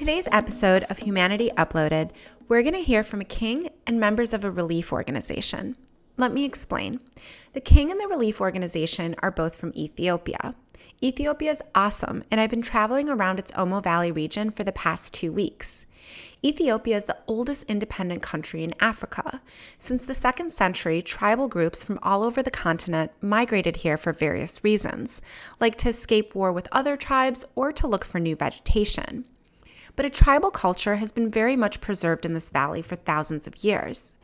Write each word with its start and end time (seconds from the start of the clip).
today's 0.00 0.28
episode 0.32 0.82
of 0.84 0.96
Humanity 0.96 1.50
Uploaded, 1.58 2.08
we're 2.48 2.62
going 2.62 2.72
to 2.72 2.80
hear 2.80 3.04
from 3.04 3.20
a 3.20 3.24
king 3.24 3.68
and 3.86 4.00
members 4.00 4.32
of 4.32 4.44
a 4.44 4.50
relief 4.50 4.94
organization. 4.94 5.76
Let 6.16 6.32
me 6.32 6.46
explain. 6.46 7.00
The 7.52 7.60
king 7.60 7.90
and 7.90 8.00
the 8.00 8.08
relief 8.08 8.40
organization 8.40 9.14
are 9.18 9.30
both 9.30 9.54
from 9.54 9.74
Ethiopia. 9.76 10.54
Ethiopia 11.02 11.50
is 11.50 11.60
awesome, 11.74 12.24
and 12.30 12.40
I've 12.40 12.48
been 12.48 12.62
traveling 12.62 13.10
around 13.10 13.38
its 13.38 13.52
Omo 13.52 13.84
Valley 13.84 14.10
region 14.10 14.50
for 14.50 14.64
the 14.64 14.72
past 14.72 15.12
two 15.12 15.30
weeks. 15.32 15.84
Ethiopia 16.42 16.96
is 16.96 17.04
the 17.04 17.18
oldest 17.26 17.64
independent 17.64 18.22
country 18.22 18.64
in 18.64 18.72
Africa. 18.80 19.42
Since 19.78 20.06
the 20.06 20.14
second 20.14 20.50
century, 20.50 21.02
tribal 21.02 21.46
groups 21.46 21.82
from 21.82 21.98
all 22.02 22.22
over 22.22 22.42
the 22.42 22.50
continent 22.50 23.12
migrated 23.20 23.76
here 23.76 23.98
for 23.98 24.14
various 24.14 24.64
reasons, 24.64 25.20
like 25.60 25.76
to 25.76 25.90
escape 25.90 26.34
war 26.34 26.54
with 26.54 26.68
other 26.72 26.96
tribes 26.96 27.44
or 27.54 27.70
to 27.74 27.86
look 27.86 28.06
for 28.06 28.18
new 28.18 28.34
vegetation. 28.34 29.26
But 29.96 30.06
a 30.06 30.10
tribal 30.10 30.50
culture 30.50 30.96
has 30.96 31.12
been 31.12 31.30
very 31.30 31.56
much 31.56 31.80
preserved 31.80 32.24
in 32.24 32.34
this 32.34 32.50
valley 32.50 32.82
for 32.82 32.96
thousands 32.96 33.46
of 33.46 33.64
years. 33.64 34.14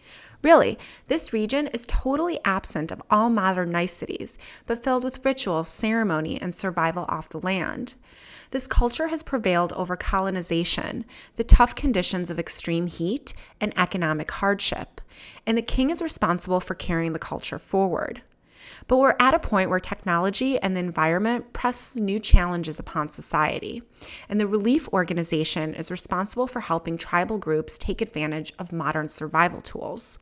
Really, 0.43 0.79
this 1.09 1.33
region 1.33 1.67
is 1.69 1.87
totally 1.87 2.39
absent 2.45 2.93
of 2.93 3.03
all 3.11 3.31
modern 3.31 3.71
niceties, 3.71 4.39
but 4.67 4.83
filled 4.85 5.03
with 5.03 5.25
ritual, 5.25 5.65
ceremony, 5.65 6.41
and 6.41 6.55
survival 6.55 7.07
off 7.09 7.31
the 7.31 7.41
land. 7.41 7.95
This 8.51 8.67
culture 8.67 9.09
has 9.09 9.23
prevailed 9.23 9.73
over 9.73 9.97
colonization, 9.97 11.05
the 11.35 11.43
tough 11.43 11.75
conditions 11.75 12.31
of 12.31 12.39
extreme 12.39 12.87
heat, 12.87 13.35
and 13.61 13.77
economic 13.77 14.31
hardship, 14.31 15.01
and 15.47 15.59
the 15.59 15.63
king 15.63 15.91
is 15.91 16.01
responsible 16.01 16.61
for 16.61 16.75
carrying 16.75 17.13
the 17.13 17.19
culture 17.19 17.59
forward. 17.59 18.23
But 18.87 18.99
we're 18.99 19.17
at 19.21 19.35
a 19.35 19.39
point 19.39 19.71
where 19.71 19.81
technology 19.81 20.59
and 20.59 20.77
the 20.77 20.81
environment 20.81 21.53
press 21.53 21.97
new 21.97 22.19
challenges 22.19 22.79
upon 22.79 23.09
society, 23.09 23.83
and 24.29 24.41
the 24.41 24.47
relief 24.47 24.89
organization 24.93 25.75
is 25.75 25.91
responsible 25.91 26.47
for 26.47 26.61
helping 26.61 26.99
tribal 26.99 27.39
groups 27.39 27.79
take 27.79 28.01
advantage 28.01 28.53
of 28.59 28.73
modern 28.73 29.09
survival 29.09 29.61
tools. 29.61 30.19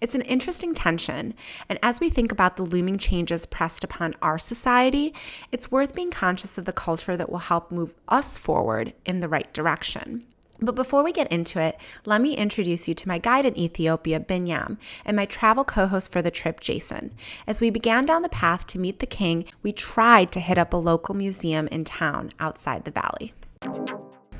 It's 0.00 0.14
an 0.14 0.22
interesting 0.22 0.74
tension, 0.74 1.34
and 1.68 1.78
as 1.82 2.00
we 2.00 2.10
think 2.10 2.30
about 2.30 2.56
the 2.56 2.62
looming 2.62 2.98
changes 2.98 3.46
pressed 3.46 3.82
upon 3.82 4.14
our 4.20 4.38
society, 4.38 5.14
it's 5.52 5.70
worth 5.70 5.94
being 5.94 6.10
conscious 6.10 6.58
of 6.58 6.66
the 6.66 6.72
culture 6.72 7.16
that 7.16 7.30
will 7.30 7.38
help 7.38 7.72
move 7.72 7.94
us 8.08 8.36
forward 8.36 8.92
in 9.06 9.20
the 9.20 9.28
right 9.28 9.52
direction. 9.54 10.26
But 10.60 10.74
before 10.74 11.02
we 11.02 11.12
get 11.12 11.30
into 11.32 11.60
it, 11.60 11.76
let 12.06 12.20
me 12.20 12.36
introduce 12.36 12.86
you 12.86 12.94
to 12.94 13.08
my 13.08 13.18
guide 13.18 13.44
in 13.44 13.58
Ethiopia, 13.58 14.20
Binyam, 14.20 14.78
and 15.04 15.16
my 15.16 15.26
travel 15.26 15.64
co 15.64 15.86
host 15.86 16.12
for 16.12 16.22
the 16.22 16.30
trip, 16.30 16.60
Jason. 16.60 17.12
As 17.46 17.60
we 17.60 17.70
began 17.70 18.06
down 18.06 18.22
the 18.22 18.28
path 18.28 18.66
to 18.68 18.78
meet 18.78 19.00
the 19.00 19.06
king, 19.06 19.46
we 19.62 19.72
tried 19.72 20.30
to 20.32 20.40
hit 20.40 20.58
up 20.58 20.72
a 20.72 20.76
local 20.76 21.14
museum 21.14 21.66
in 21.68 21.84
town 21.84 22.30
outside 22.38 22.84
the 22.84 22.90
valley. 22.92 23.32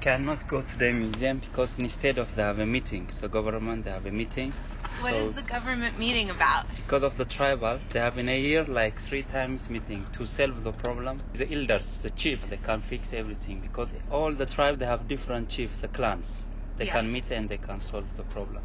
Cannot 0.01 0.47
go 0.47 0.63
to 0.63 0.79
the 0.79 0.93
museum 0.93 1.39
because 1.39 1.79
instead 1.79 2.19
of 2.19 2.35
they 2.37 2.43
have 2.43 2.59
a 2.59 2.67
meeting, 2.67 3.09
so 3.11 3.27
government 3.27 3.85
they 3.85 3.91
have 3.91 4.07
a 4.07 4.11
meeting. 4.11 4.53
What 5.01 5.13
so 5.13 5.17
is 5.29 5.33
the 5.35 5.43
government 5.43 5.99
meeting 5.99 6.31
about? 6.31 6.67
because 6.77 7.03
of 7.03 7.17
the 7.17 7.25
tribal, 7.25 7.79
they 7.91 7.99
have 8.01 8.17
in 8.19 8.29
a 8.29 8.39
year 8.41 8.65
like 8.65 8.99
three 8.99 9.23
times 9.25 9.69
meeting 9.69 10.07
to 10.13 10.27
solve 10.27 10.65
the 10.65 10.73
problem. 10.73 11.21
The 11.35 11.51
elders, 11.53 12.01
the 12.03 12.11
chiefs, 12.11 12.51
they 12.51 12.57
can 12.57 12.81
fix 12.81 13.13
everything 13.13 13.61
because 13.61 13.89
all 14.11 14.33
the 14.33 14.47
tribe 14.47 14.79
they 14.79 14.87
have 14.87 15.07
different 15.09 15.49
chiefs, 15.49 15.75
the 15.81 15.89
clans. 15.89 16.49
They 16.77 16.87
Yeah. 16.87 16.93
can 16.95 17.13
meet 17.13 17.25
and 17.31 17.49
they 17.49 17.59
can 17.59 17.81
solve 17.81 18.07
the 18.17 18.25
problem. 18.25 18.63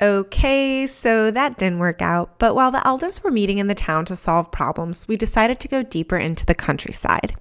Okay, 0.00 0.88
so 0.88 1.30
that 1.30 1.58
didn't 1.58 1.78
work 1.78 2.02
out, 2.02 2.36
but 2.40 2.56
while 2.56 2.72
the 2.72 2.84
elders 2.84 3.22
were 3.22 3.30
meeting 3.30 3.58
in 3.58 3.68
the 3.68 3.74
town 3.74 4.04
to 4.06 4.16
solve 4.16 4.50
problems, 4.50 5.06
we 5.06 5.16
decided 5.16 5.60
to 5.60 5.68
go 5.68 5.84
deeper 5.84 6.16
into 6.16 6.44
the 6.44 6.56
countryside. 6.56 7.34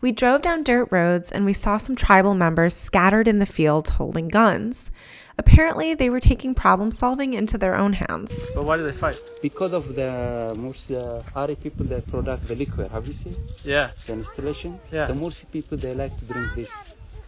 We 0.00 0.12
drove 0.12 0.40
down 0.40 0.62
dirt 0.62 0.88
roads 0.90 1.30
and 1.30 1.44
we 1.44 1.52
saw 1.52 1.76
some 1.76 1.94
tribal 1.94 2.34
members 2.34 2.72
scattered 2.74 3.28
in 3.28 3.38
the 3.38 3.44
fields 3.44 3.90
holding 3.90 4.28
guns. 4.28 4.90
Apparently, 5.38 5.94
they 5.94 6.08
were 6.08 6.20
taking 6.20 6.54
problem 6.54 6.90
solving 6.90 7.34
into 7.34 7.58
their 7.58 7.74
own 7.76 7.92
hands. 7.92 8.46
But 8.54 8.64
why 8.64 8.78
do 8.78 8.84
they 8.84 8.92
fight? 8.92 9.18
Because 9.42 9.72
of 9.72 9.94
the 9.94 10.54
Mursi 10.56 10.96
uh, 10.96 11.22
Ari 11.38 11.56
people 11.56 11.84
that 11.86 12.06
product 12.06 12.48
the 12.48 12.54
liquor, 12.54 12.88
have 12.88 13.06
you 13.06 13.12
seen 13.12 13.36
Yeah. 13.62 13.90
the 14.06 14.14
installation? 14.14 14.80
Yeah. 14.90 15.06
The 15.06 15.12
Mursi 15.12 15.44
people 15.52 15.76
they 15.76 15.94
like 15.94 16.18
to 16.18 16.24
drink 16.24 16.54
this. 16.54 16.70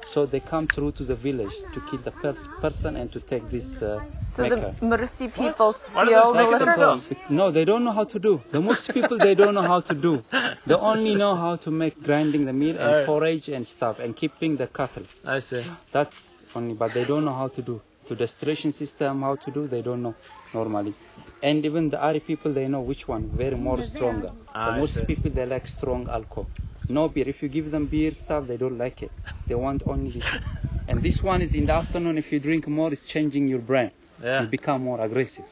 So 0.07 0.25
they 0.25 0.41
come 0.41 0.67
through 0.67 0.93
to 0.93 1.05
the 1.05 1.15
village 1.15 1.53
to 1.75 1.81
kill 1.91 1.99
the 1.99 2.11
pers- 2.11 2.49
person 2.63 2.97
and 2.97 3.13
to 3.13 3.21
take 3.21 3.51
this 3.51 3.83
uh, 3.83 4.01
the 4.37 4.75
Mursi 4.81 5.29
people 5.35 5.75
Why 5.93 6.05
do 6.07 6.11
they 6.11 6.33
make 6.45 6.53
it 6.55 6.59
themselves? 6.65 7.11
No, 7.29 7.51
they 7.51 7.67
don't 7.67 7.85
know 7.85 7.93
how 7.93 8.05
to 8.05 8.19
do. 8.19 8.41
The 8.51 8.61
most 8.61 8.91
people 8.95 9.19
they 9.19 9.35
don't 9.35 9.53
know 9.55 9.69
how 9.75 9.81
to 9.81 9.95
do. 9.95 10.25
They 10.67 10.75
only 10.75 11.15
know 11.15 11.37
how 11.37 11.57
to 11.57 11.71
make 11.71 12.03
grinding 12.03 12.47
the 12.47 12.55
meal 12.55 12.79
and 12.79 12.89
Alright. 12.89 13.07
forage 13.07 13.49
and 13.51 13.67
stuff 13.67 13.99
and 13.99 14.17
keeping 14.17 14.57
the 14.57 14.67
cattle. 14.67 15.03
I 15.27 15.41
see. 15.41 15.63
That's 15.93 16.37
only, 16.55 16.73
but 16.73 16.95
they 16.95 17.05
don't 17.05 17.27
know 17.27 17.35
how 17.35 17.49
to 17.49 17.61
do. 17.61 17.83
To 18.09 18.15
distillation 18.15 18.73
system, 18.73 19.21
how 19.23 19.37
to 19.37 19.51
do, 19.51 19.67
they 19.67 19.83
don't 19.83 20.03
know 20.03 20.15
normally. 20.55 20.95
And 21.43 21.65
even 21.65 21.91
the 21.91 22.01
Ari 22.01 22.21
people, 22.21 22.53
they 22.53 22.67
know 22.67 22.81
which 22.81 23.07
one 23.07 23.29
very 23.29 23.55
more 23.57 23.83
stronger. 23.83 24.33
Ah, 24.55 24.71
the 24.71 24.79
most 24.79 24.95
see. 24.95 25.05
people 25.05 25.31
they 25.31 25.45
like 25.45 25.67
strong 25.69 26.09
alcohol. 26.09 26.49
No 26.89 27.09
beer. 27.09 27.29
If 27.29 27.43
you 27.43 27.51
give 27.51 27.71
them 27.71 27.87
beer 27.87 28.13
stuff, 28.13 28.47
they 28.47 28.57
don't 28.57 28.79
like 28.79 29.03
it. 29.03 29.13
They 29.47 29.55
want 29.55 29.83
only 29.87 30.11
this. 30.11 30.25
and 30.89 31.03
this 31.03 31.23
one 31.23 31.43
is 31.43 31.53
in 31.53 31.67
the 31.67 31.75
afternoon. 31.75 32.17
If 32.17 32.33
you 32.33 32.41
drink 32.41 32.67
more, 32.67 32.91
it's 32.91 33.07
changing 33.07 33.47
your 33.47 33.61
brain. 33.61 33.91
Yeah. 34.23 34.41
You 34.43 34.49
become 34.49 34.85
more 34.85 35.01
aggressive. 35.03 35.45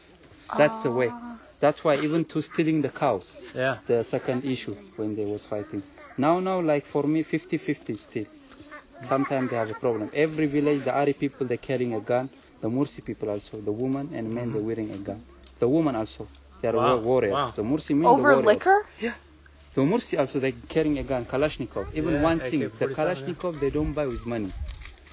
That's 0.56 0.84
the 0.84 0.92
way. 0.92 1.12
That's 1.60 1.84
why 1.84 1.96
even 1.96 2.24
to 2.26 2.40
stealing 2.42 2.80
the 2.80 2.88
cows, 2.88 3.42
Yeah. 3.54 3.78
the 3.86 4.02
second 4.02 4.44
issue 4.44 4.76
when 4.96 5.14
they 5.14 5.26
was 5.26 5.44
fighting. 5.44 5.82
Now, 6.16 6.40
now, 6.40 6.60
like 6.60 6.86
for 6.86 7.02
me, 7.02 7.22
50-50 7.22 7.98
still. 7.98 8.26
Sometimes 9.02 9.50
they 9.50 9.56
have 9.56 9.70
a 9.70 9.74
problem. 9.74 10.08
Every 10.14 10.46
village, 10.46 10.84
the 10.84 10.92
Ari 10.94 11.12
people, 11.12 11.46
they're 11.46 11.58
carrying 11.70 11.94
a 11.94 12.00
gun. 12.00 12.30
The 12.66 12.72
Mursi 12.72 13.00
people 13.04 13.30
also, 13.30 13.60
the 13.60 13.70
woman 13.70 14.10
and 14.12 14.34
men, 14.34 14.52
they're 14.52 14.60
wearing 14.60 14.90
a 14.90 14.98
gun. 14.98 15.20
The 15.60 15.68
woman 15.68 15.94
also, 15.94 16.26
they're 16.60 16.72
Mm-hmm. 16.72 16.84
Wow, 16.84 16.96
warriors. 17.10 17.32
wow. 17.34 17.50
The 17.54 17.62
Mursi 17.62 17.90
men, 17.94 18.02
the 18.02 18.08
Over 18.08 18.22
warriors. 18.32 18.46
liquor? 18.46 18.78
Yeah. 19.00 19.14
The 19.74 19.82
Mursi 19.82 20.18
also, 20.18 20.40
they're 20.40 20.60
carrying 20.74 20.98
a 20.98 21.04
gun, 21.04 21.26
Kalashnikov. 21.26 21.86
Even 21.94 22.14
Yeah, 22.14 22.22
one 22.30 22.40
thing, 22.40 22.58
the 22.58 22.66
AK-47, 22.66 22.90
yeah. 22.90 22.96
Kalashnikov, 22.96 23.60
they 23.60 23.70
don't 23.70 23.92
buy 23.92 24.06
with 24.08 24.26
money. 24.26 24.52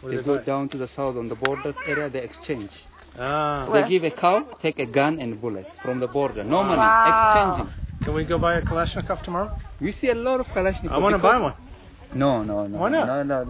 What 0.02 0.10
They 0.10 0.18
do 0.18 0.24
go 0.24 0.38
they 0.40 0.46
down 0.46 0.68
to 0.70 0.78
the 0.80 0.88
south 0.88 1.16
on 1.16 1.28
the 1.30 1.36
border 1.36 1.76
area, 1.86 2.10
they 2.10 2.24
exchange. 2.24 2.72
Ah. 3.20 3.70
They 3.72 3.88
give 3.88 4.04
a 4.04 4.10
cow, 4.10 4.38
take 4.60 4.80
a 4.80 4.88
gun 4.88 5.20
and 5.20 5.40
bullet 5.40 5.68
from 5.84 6.00
the 6.00 6.08
border. 6.08 6.44
No 6.44 6.64
money, 6.64 6.82
Wow. 6.82 7.12
exchanging. 7.14 7.70
Can 8.02 8.16
we 8.16 8.24
go 8.24 8.40
buy 8.40 8.56
a 8.56 8.64
Kalashnikov 8.64 9.22
tomorrow? 9.22 9.52
We 9.80 9.92
see 9.92 10.10
a 10.10 10.16
lot 10.16 10.40
of 10.40 10.48
Kalashnikov. 10.48 10.92
I 10.92 10.98
want 10.98 11.14
to 11.14 11.20
buy 11.20 11.38
one. 11.38 11.54
No, 12.16 12.42
no, 12.42 12.66
no. 12.66 12.80
Why 12.80 12.90
not? 12.90 13.06
No, 13.06 13.22
no, 13.22 13.44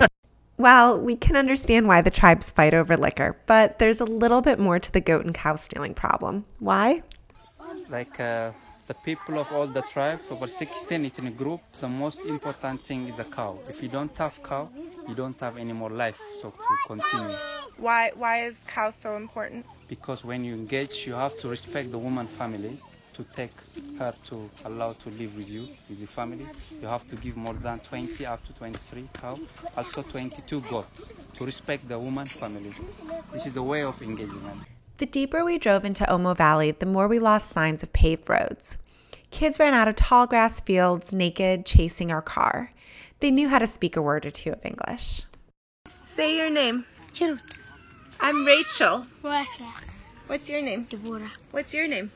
no. 0.00 0.06
no. 0.58 0.62
Well, 0.62 0.98
we 0.98 1.16
can 1.16 1.36
understand 1.36 1.88
why 1.88 2.02
the 2.02 2.10
tribes 2.10 2.50
fight 2.50 2.74
over 2.74 2.96
liquor, 2.96 3.36
but 3.46 3.78
there's 3.78 4.00
a 4.00 4.04
little 4.04 4.42
bit 4.42 4.58
more 4.58 4.78
to 4.78 4.92
the 4.92 5.00
goat 5.00 5.24
and 5.24 5.34
cow 5.34 5.56
stealing 5.56 5.94
problem. 5.94 6.44
Why? 6.58 7.02
like 7.90 8.18
uh, 8.20 8.52
the 8.86 8.94
people 8.94 9.38
of 9.38 9.52
all 9.52 9.66
the 9.66 9.82
tribe, 9.82 10.20
over 10.30 10.46
16 10.46 11.04
it 11.04 11.18
in 11.18 11.26
a 11.26 11.30
group, 11.30 11.60
the 11.80 11.88
most 11.88 12.20
important 12.20 12.84
thing 12.84 13.08
is 13.08 13.14
the 13.16 13.24
cow. 13.24 13.58
If 13.68 13.82
you 13.82 13.88
don't 13.88 14.16
have 14.18 14.42
cow, 14.42 14.68
you 15.08 15.14
don't 15.14 15.38
have 15.40 15.56
any 15.56 15.72
more 15.72 15.90
life, 15.90 16.20
so 16.40 16.50
to 16.50 16.76
continue. 16.86 17.36
Why 17.76 18.12
why 18.14 18.44
is 18.44 18.64
cow 18.66 18.90
so 18.90 19.16
important? 19.16 19.66
Because 19.88 20.24
when 20.24 20.44
you 20.44 20.54
engage, 20.54 21.06
you 21.06 21.14
have 21.14 21.38
to 21.40 21.48
respect 21.48 21.90
the 21.90 21.98
woman 21.98 22.26
family 22.26 22.80
to 23.16 23.24
take 23.34 23.52
her 23.98 24.14
to 24.24 24.50
allow 24.66 24.92
to 24.92 25.08
live 25.10 25.34
with 25.36 25.48
you, 25.48 25.68
with 25.88 26.00
the 26.00 26.06
family. 26.06 26.46
You 26.80 26.86
have 26.86 27.08
to 27.08 27.16
give 27.16 27.36
more 27.36 27.54
than 27.54 27.78
20 27.78 28.26
up 28.26 28.44
to 28.46 28.52
23 28.52 29.08
cow, 29.14 29.38
also 29.74 30.02
22 30.02 30.60
goats 30.62 31.06
to 31.34 31.46
respect 31.46 31.88
the 31.88 31.98
woman 31.98 32.26
family. 32.26 32.74
This 33.32 33.46
is 33.46 33.54
the 33.54 33.62
way 33.62 33.82
of 33.82 34.00
engaging 34.02 34.42
them. 34.42 34.66
The 34.98 35.06
deeper 35.06 35.44
we 35.44 35.58
drove 35.58 35.84
into 35.84 36.04
Omo 36.04 36.36
Valley, 36.36 36.72
the 36.72 36.86
more 36.86 37.08
we 37.08 37.18
lost 37.18 37.50
signs 37.50 37.82
of 37.82 37.92
paved 37.94 38.28
roads. 38.28 38.76
Kids 39.30 39.58
ran 39.58 39.72
out 39.72 39.88
of 39.88 39.96
tall 39.96 40.26
grass 40.26 40.60
fields, 40.60 41.12
naked, 41.12 41.64
chasing 41.64 42.12
our 42.12 42.22
car. 42.22 42.72
They 43.20 43.30
knew 43.30 43.48
how 43.48 43.58
to 43.58 43.66
speak 43.66 43.96
a 43.96 44.02
word 44.02 44.26
or 44.26 44.30
two 44.30 44.52
of 44.52 44.64
English. 44.64 45.22
Say 46.04 46.36
your 46.36 46.50
name. 46.50 46.84
Hirut, 47.14 47.40
I'm 48.20 48.44
Rachel. 48.44 49.06
Rashak, 49.24 49.88
What's 50.26 50.48
your 50.50 50.60
name? 50.60 50.86
Deborah. 50.90 51.32
What's 51.50 51.72
your 51.72 51.86
name? 51.86 52.10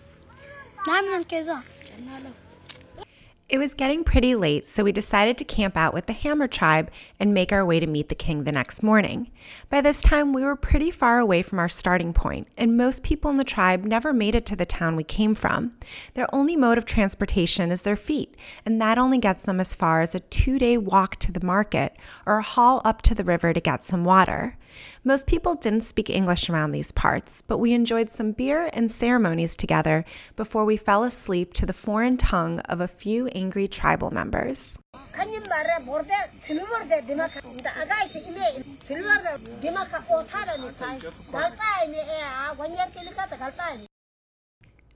It 3.51 3.59
was 3.59 3.75
getting 3.75 4.05
pretty 4.05 4.37
late, 4.37 4.69
so 4.69 4.85
we 4.85 4.93
decided 4.93 5.37
to 5.39 5.45
camp 5.45 5.77
out 5.77 5.93
with 5.93 6.07
the 6.07 6.13
Hamar 6.13 6.47
Tribe 6.47 6.91
and 7.19 7.35
make 7.35 7.53
our 7.53 7.67
way 7.67 7.81
to 7.81 7.87
meet 7.87 8.09
the 8.09 8.15
king 8.15 8.45
the 8.45 8.53
next 8.53 8.83
morning. 8.83 9.31
By 9.69 9.81
this 9.81 10.01
time, 10.03 10.33
we 10.33 10.43
were 10.43 10.55
pretty 10.55 10.93
far 10.93 11.19
away 11.19 11.43
from 11.43 11.59
our 11.59 11.69
starting 11.69 12.13
point, 12.13 12.47
and 12.57 12.77
most 12.77 13.03
people 13.03 13.29
in 13.31 13.39
the 13.39 13.45
tribe 13.45 13.85
never 13.85 14.13
made 14.13 14.37
it 14.37 14.47
to 14.47 14.57
the 14.57 14.65
town 14.65 14.95
we 14.95 15.03
came 15.03 15.35
from. 15.35 15.73
Their 16.15 16.33
only 16.33 16.57
mode 16.57 16.79
of 16.79 16.87
transportation 16.87 17.73
is 17.73 17.83
their 17.83 17.97
feet, 17.97 18.37
and 18.65 18.81
that 18.81 18.99
only 18.99 19.19
gets 19.19 19.43
them 19.43 19.59
as 19.59 19.75
far 19.75 20.01
as 20.01 20.15
a 20.15 20.21
two 20.21 20.59
day 20.59 20.79
walk 20.79 21.17
to 21.17 21.33
the 21.33 21.45
market 21.45 21.97
or 22.25 22.39
a 22.39 22.43
haul 22.43 22.81
up 22.85 23.03
to 23.03 23.15
the 23.15 23.25
river 23.25 23.53
to 23.53 23.61
get 23.61 23.83
some 23.83 24.05
water. 24.05 24.57
Most 25.05 25.27
people 25.27 25.55
didn't 25.55 25.83
speak 25.83 26.11
English 26.11 26.51
around 26.51 26.73
these 26.73 26.93
parts, 26.93 27.43
but 27.43 27.59
we 27.59 27.73
enjoyed 27.73 28.11
some 28.11 28.33
beer 28.33 28.71
and 28.73 28.91
ceremonies 28.91 29.57
together 29.57 30.05
before 30.37 30.65
we 30.65 30.77
fell 30.77 31.05
asleep 31.05 31.53
to 31.55 31.67
the 31.67 31.73
foreign 31.73 32.17
tongue 32.17 32.61
of 32.61 32.81
a 32.81 32.89
few 32.89 33.27
angry 33.29 33.67
tribal 33.69 34.11
members. 34.11 34.79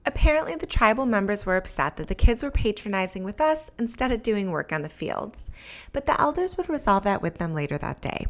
Apparently, 0.07 0.55
the 0.55 0.67
tribal 0.67 1.07
members 1.07 1.47
were 1.47 1.57
upset 1.57 1.97
that 1.97 2.09
the 2.09 2.15
kids 2.15 2.43
were 2.43 2.51
patronizing 2.51 3.25
with 3.25 3.41
us 3.41 3.71
instead 3.79 4.13
of 4.13 4.23
doing 4.23 4.51
work 4.51 4.73
on 4.73 4.83
the 4.83 4.89
fields. 4.89 5.51
But 5.93 6.05
the 6.05 6.21
elders 6.21 6.57
would 6.57 6.69
resolve 6.69 7.05
that 7.05 7.23
with 7.23 7.39
them 7.39 7.55
later 7.55 7.79
that 7.79 8.03
day. 8.03 8.27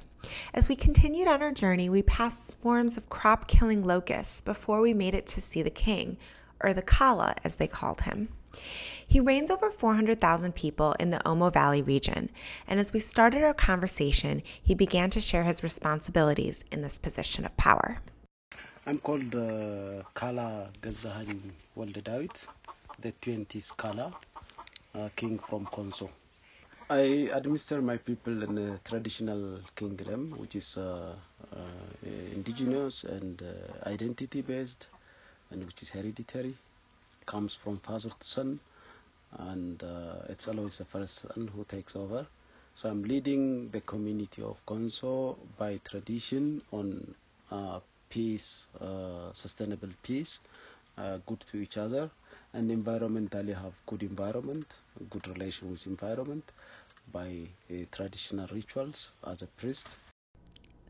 As 0.55 0.69
we 0.69 0.76
continued 0.76 1.29
on 1.29 1.43
our 1.43 1.53
journey, 1.53 1.88
we 1.88 2.03
passed 2.03 2.47
swarms 2.47 2.97
of 2.97 3.09
crop 3.09 3.49
killing 3.49 3.82
locusts 3.82 4.41
before 4.41 4.81
we 4.81 4.94
made 4.94 5.15
it 5.15 5.26
to 5.26 5.41
see 5.41 5.62
the 5.62 5.71
king, 5.71 6.17
or 6.61 6.73
the 6.73 6.82
Kala 6.82 7.35
as 7.43 7.56
they 7.56 7.67
called 7.67 8.03
him. 8.03 8.29
He 9.06 9.21
reigns 9.21 9.50
over 9.50 9.71
400,000 9.71 10.55
people 10.55 10.94
in 11.00 11.11
the 11.11 11.19
Omo 11.26 11.53
Valley 11.53 11.82
region, 11.82 12.31
and 12.67 12.79
as 12.79 12.93
we 12.93 13.00
started 13.00 13.43
our 13.43 13.53
conversation, 13.53 14.43
he 14.62 14.75
began 14.75 15.11
to 15.11 15.21
share 15.21 15.43
his 15.43 15.62
responsibilities 15.62 16.65
in 16.71 16.82
this 16.82 16.99
position 16.99 17.44
of 17.44 17.56
power. 17.56 18.00
I'm 18.86 18.98
called 18.98 19.34
uh, 19.34 20.02
Kala 20.12 20.69
Gezahegn 20.82 21.40
Woldu 21.75 22.04
David, 22.04 22.32
the 23.00 23.12
20th 23.22 23.75
Kala, 23.78 24.14
uh, 24.94 25.08
king 25.16 25.38
from 25.38 25.64
Konso. 25.64 26.10
I 26.90 27.31
administer 27.32 27.81
my 27.81 27.96
people 27.96 28.42
in 28.42 28.58
a 28.58 28.78
traditional 28.84 29.60
kingdom, 29.75 30.34
which 30.38 30.54
is 30.56 30.76
uh, 30.76 31.14
uh, 31.50 32.06
indigenous 32.34 33.04
and 33.04 33.42
uh, 33.42 33.88
identity 33.88 34.42
based, 34.42 34.88
and 35.50 35.64
which 35.64 35.80
is 35.80 35.88
hereditary, 35.88 36.54
comes 37.25 37.54
from 37.54 37.78
father 37.78 38.10
to 38.10 38.26
son, 38.26 38.60
and 39.38 39.82
uh, 39.82 40.26
it's 40.28 40.46
always 40.46 40.76
the 40.76 40.84
first 40.84 41.14
son 41.22 41.50
who 41.56 41.64
takes 41.64 41.96
over. 41.96 42.26
So 42.75 42.90
I'm 42.90 43.02
leading 43.02 43.70
the 43.70 43.80
community 43.80 44.42
of 44.42 44.58
Konso 44.66 45.38
by 45.58 45.80
tradition 45.84 46.60
on 46.70 47.14
peace, 48.14 48.69
uh, 48.81 49.32
sustainable 49.32 49.94
peace, 50.02 50.40
uh, 50.99 51.19
good 51.26 51.40
to 51.50 51.58
each 51.58 51.76
other, 51.78 52.11
and 52.55 52.70
environmentally 52.70 53.55
have 53.62 53.75
good 53.87 54.02
environment, 54.02 54.78
good 55.11 55.26
relation 55.28 55.70
with 55.70 55.87
environment 55.87 56.52
by 57.12 57.28
uh, 57.70 57.75
traditional 57.93 58.46
rituals 58.52 59.11
as 59.26 59.43
a 59.43 59.46
priest. 59.46 59.88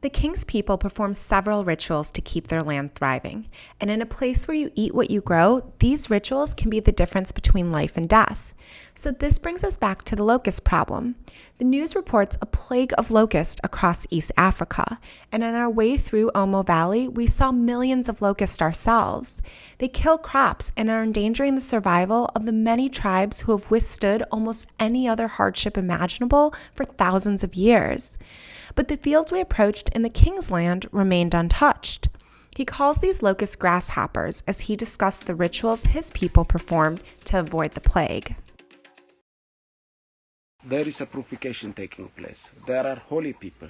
The 0.04 0.10
king's 0.10 0.44
people 0.44 0.76
perform 0.76 1.14
several 1.14 1.64
rituals 1.64 2.10
to 2.10 2.20
keep 2.20 2.48
their 2.48 2.62
land 2.62 2.94
thriving, 2.94 3.48
and 3.80 3.90
in 3.90 4.02
a 4.02 4.04
place 4.04 4.46
where 4.46 4.54
you 4.54 4.70
eat 4.74 4.94
what 4.94 5.10
you 5.10 5.22
grow, 5.22 5.72
these 5.78 6.10
rituals 6.10 6.52
can 6.52 6.68
be 6.68 6.78
the 6.78 6.92
difference 6.92 7.32
between 7.32 7.72
life 7.72 7.96
and 7.96 8.06
death. 8.06 8.52
So, 8.94 9.10
this 9.12 9.38
brings 9.38 9.64
us 9.64 9.78
back 9.78 10.04
to 10.04 10.14
the 10.14 10.22
locust 10.22 10.62
problem. 10.62 11.14
The 11.56 11.64
news 11.64 11.96
reports 11.96 12.36
a 12.42 12.46
plague 12.46 12.92
of 12.98 13.10
locusts 13.10 13.56
across 13.64 14.06
East 14.10 14.30
Africa, 14.36 15.00
and 15.32 15.42
on 15.42 15.54
our 15.54 15.70
way 15.70 15.96
through 15.96 16.30
Omo 16.34 16.66
Valley, 16.66 17.08
we 17.08 17.26
saw 17.26 17.50
millions 17.50 18.06
of 18.06 18.20
locusts 18.20 18.60
ourselves. 18.60 19.40
They 19.78 19.88
kill 19.88 20.18
crops 20.18 20.70
and 20.76 20.90
are 20.90 21.02
endangering 21.02 21.54
the 21.54 21.62
survival 21.62 22.30
of 22.36 22.44
the 22.44 22.52
many 22.52 22.90
tribes 22.90 23.40
who 23.40 23.52
have 23.52 23.70
withstood 23.70 24.22
almost 24.30 24.66
any 24.78 25.08
other 25.08 25.28
hardship 25.28 25.78
imaginable 25.78 26.52
for 26.74 26.84
thousands 26.84 27.42
of 27.42 27.54
years. 27.54 28.18
But 28.74 28.88
the 28.88 28.96
fields 28.96 29.30
we 29.30 29.40
approached 29.40 29.88
in 29.90 30.02
the 30.02 30.10
king's 30.10 30.50
land 30.50 30.86
remained 30.90 31.34
untouched. 31.34 32.08
He 32.56 32.64
calls 32.64 32.98
these 32.98 33.22
locusts 33.22 33.56
grasshoppers 33.56 34.42
as 34.46 34.60
he 34.60 34.76
discussed 34.76 35.26
the 35.26 35.34
rituals 35.34 35.84
his 35.84 36.10
people 36.12 36.44
performed 36.44 37.00
to 37.26 37.40
avoid 37.40 37.72
the 37.72 37.80
plague. 37.80 38.36
There 40.64 40.86
is 40.86 41.00
a 41.00 41.06
purification 41.06 41.72
taking 41.72 42.08
place. 42.08 42.52
There 42.66 42.86
are 42.86 42.96
holy 42.96 43.32
people. 43.32 43.68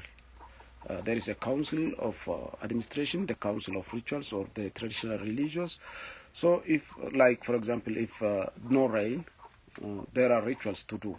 Uh, 0.89 1.01
there 1.01 1.17
is 1.17 1.29
a 1.29 1.35
council 1.35 1.93
of 1.99 2.17
uh, 2.29 2.35
administration, 2.62 3.27
the 3.27 3.35
council 3.35 3.79
of 3.79 3.93
rituals 3.93 4.33
or 4.33 4.47
the 4.55 4.71
traditional 4.71 5.19
religious. 5.19 5.81
So, 6.35 6.62
if, 6.67 6.93
like, 7.15 7.43
for 7.43 7.55
example, 7.55 7.97
if 7.97 8.23
uh, 8.23 8.47
no 8.69 8.87
rain, 8.87 9.25
uh, 9.83 10.03
there 10.12 10.33
are 10.33 10.43
rituals 10.43 10.85
to 10.85 10.99
do 10.99 11.19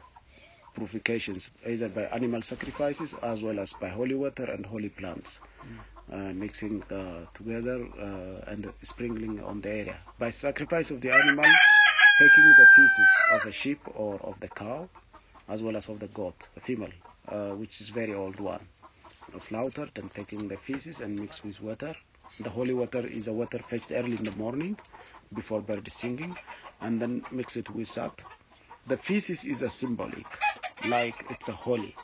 purifications 0.76 1.52
either 1.66 1.90
by 1.90 2.04
animal 2.20 2.42
sacrifices 2.42 3.14
as 3.32 3.42
well 3.44 3.60
as 3.60 3.74
by 3.74 3.90
holy 3.90 4.16
water 4.16 4.46
and 4.56 4.66
holy 4.66 4.90
plants 4.90 5.42
uh, 6.12 6.18
mixing 6.44 6.84
uh, 6.84 7.26
together 7.34 7.78
uh, 8.08 8.52
and 8.52 8.72
sprinkling 8.82 9.42
on 9.44 9.62
the 9.62 9.70
area. 9.70 9.98
By 10.20 10.30
sacrifice 10.30 10.92
of 10.92 11.02
the 11.02 11.12
animal 11.12 11.52
taking 12.20 12.54
the 12.54 12.68
feces 12.76 13.10
of 13.32 13.46
a 13.46 13.52
sheep 13.52 13.80
or 13.96 14.16
of 14.22 14.40
the 14.40 14.48
cow 14.48 14.88
as 15.48 15.64
well 15.64 15.76
as 15.78 15.90
of 15.90 16.00
the 16.00 16.08
goat 16.08 16.48
a 16.58 16.60
female 16.60 16.96
uh, 17.30 17.52
which 17.62 17.82
is 17.82 17.90
very 17.90 18.14
old 18.14 18.40
one 18.40 18.66
slaughtered 19.40 19.92
and 19.96 20.14
taking 20.14 20.48
the 20.48 20.58
feces 20.58 21.02
and 21.02 21.20
mixed 21.20 21.44
with 21.44 21.62
water. 21.62 21.96
The 22.40 22.50
holy 22.50 22.74
water 22.74 23.06
is 23.06 23.28
a 23.28 23.34
water 23.34 23.60
fetched 23.60 23.92
early 23.92 24.16
in 24.16 24.24
the 24.24 24.32
morning 24.32 24.78
before 25.34 25.62
bird 25.62 25.92
singing 25.92 26.36
and 26.82 27.02
then 27.02 27.26
mix 27.32 27.58
it 27.58 27.70
with 27.70 27.88
salt 27.88 28.22
the 28.88 28.98
feces 28.98 29.44
is 29.46 29.62
a 29.62 29.70
symbolic 29.70 30.26
like 30.88 31.26
it's 31.30 31.50
a 31.50 31.52
holy 31.52 31.96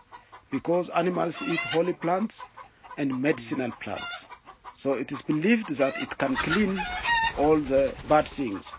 because 0.51 0.89
animals 0.89 1.41
eat 1.41 1.59
holy 1.59 1.93
plants 1.93 2.45
and 2.97 3.21
medicinal 3.21 3.71
plants. 3.79 4.27
So 4.75 4.93
it 4.93 5.11
is 5.11 5.21
believed 5.21 5.69
that 5.77 5.95
it 5.97 6.17
can 6.17 6.35
clean 6.35 6.81
all 7.37 7.59
the 7.59 7.93
bad 8.09 8.27
things 8.27 8.73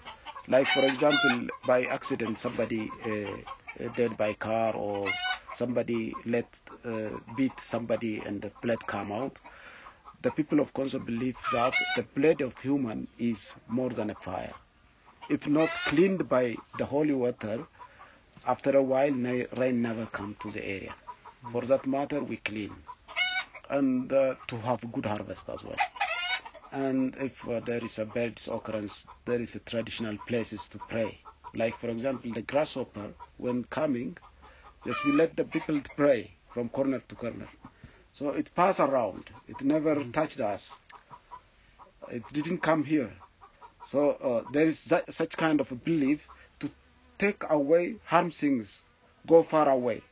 like 0.49 0.67
for 0.67 0.85
example 0.85 1.49
by 1.67 1.85
accident 1.87 2.39
somebody 2.39 2.91
uh, 3.07 3.89
dead 3.97 4.17
by 4.17 4.35
car 4.35 4.75
or 4.75 5.07
somebody 5.55 6.17
let 6.27 6.47
uh, 6.85 7.11
beat 7.37 7.59
somebody 7.61 8.21
and 8.21 8.43
the 8.43 8.51
blood 8.63 8.85
come 8.87 9.13
out. 9.13 9.39
The 10.23 10.31
people 10.31 10.61
of 10.61 10.73
Konso 10.75 10.99
believe 10.99 11.39
that 11.53 11.75
the 11.97 12.03
blood 12.03 12.41
of 12.43 12.59
human 12.61 13.09
is 13.19 13.57
more 13.69 13.91
than 13.91 14.11
a 14.11 14.15
fire. 14.15 14.55
If 15.29 15.49
not 15.49 15.71
cleaned 15.87 16.29
by 16.29 16.57
the 16.79 16.85
holy 16.85 17.15
water 17.15 17.67
after 18.47 18.77
a 18.77 18.83
while 18.83 19.13
rain 19.57 19.83
never 19.83 20.07
come 20.07 20.37
to 20.41 20.51
the 20.51 20.65
area. 20.65 20.95
For 21.51 21.63
that 21.63 21.87
matter 21.87 22.23
we 22.23 22.37
clean. 22.39 22.75
And 23.71 24.13
uh, 24.13 24.35
to 24.49 24.57
have 24.59 24.91
good 24.93 25.07
harvest 25.07 25.49
as 25.49 25.65
well. 25.65 25.77
And 26.73 27.15
if 27.17 27.47
uh, 27.49 27.61
there 27.61 27.85
is 27.85 27.99
a 27.99 28.05
bird's 28.05 28.49
occurrence 28.49 29.07
there 29.25 29.41
is 29.41 29.55
a 29.55 29.61
traditional 29.61 30.17
places 30.27 30.67
to 30.69 30.79
pray. 30.79 31.19
Like 31.55 31.79
for 31.79 31.89
example 31.89 32.33
the 32.33 32.43
grasshopper 32.43 33.13
when 33.39 33.65
coming 33.65 34.17
yes, 34.85 34.97
we 35.05 35.13
let 35.13 35.37
the 35.37 35.45
people 35.45 35.81
pray 35.97 36.31
from 36.51 36.69
corner 36.69 37.01
to 37.09 37.15
corner. 37.15 37.49
So 38.13 38.31
it 38.31 38.55
pass 38.55 38.81
around. 38.81 39.31
It 39.49 39.63
never 39.63 40.03
touched 40.05 40.41
us. 40.41 40.77
It 42.11 42.23
didn't 42.33 42.59
come 42.59 42.85
here. 42.85 43.13
So 43.85 44.11
uh, 44.11 44.51
there 44.53 44.67
is 44.67 44.93
such 45.09 45.37
kind 45.37 45.61
of 45.61 45.73
a 45.73 45.75
belief 45.75 46.29
take 47.23 47.45
away 47.51 47.85
harm 48.13 48.31
things, 48.31 48.83
go 49.27 49.43
far 49.43 49.69
away. 49.71 50.03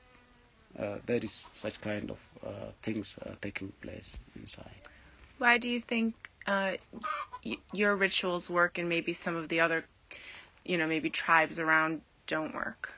Uh, 0.79 0.97
there 1.07 1.19
is 1.29 1.51
such 1.53 1.81
kind 1.81 2.11
of 2.11 2.19
uh, 2.47 2.71
things 2.83 3.19
uh, 3.27 3.31
taking 3.43 3.73
place 3.83 4.17
inside. 4.37 4.81
Why 5.39 5.59
do 5.59 5.69
you 5.69 5.81
think 5.81 6.15
uh, 6.47 6.73
y- 7.45 7.59
your 7.73 7.97
rituals 7.97 8.49
work 8.49 8.79
and 8.79 8.89
maybe 8.89 9.13
some 9.13 9.37
of 9.37 9.49
the 9.49 9.61
other, 9.61 9.85
you 10.65 10.79
know, 10.79 10.87
maybe 10.87 11.11
tribes 11.11 11.59
around 11.59 12.03
don't 12.27 12.55
work? 12.55 12.95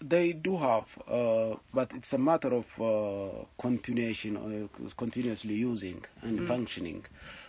They 0.00 0.32
do 0.32 0.56
have, 0.56 0.86
uh, 1.06 1.56
but 1.74 1.92
it's 1.94 2.12
a 2.14 2.18
matter 2.18 2.52
of 2.62 2.66
uh, 2.80 3.44
continuation, 3.60 4.68
continuously 4.96 5.54
using 5.54 6.02
and 6.22 6.46
functioning. 6.48 7.04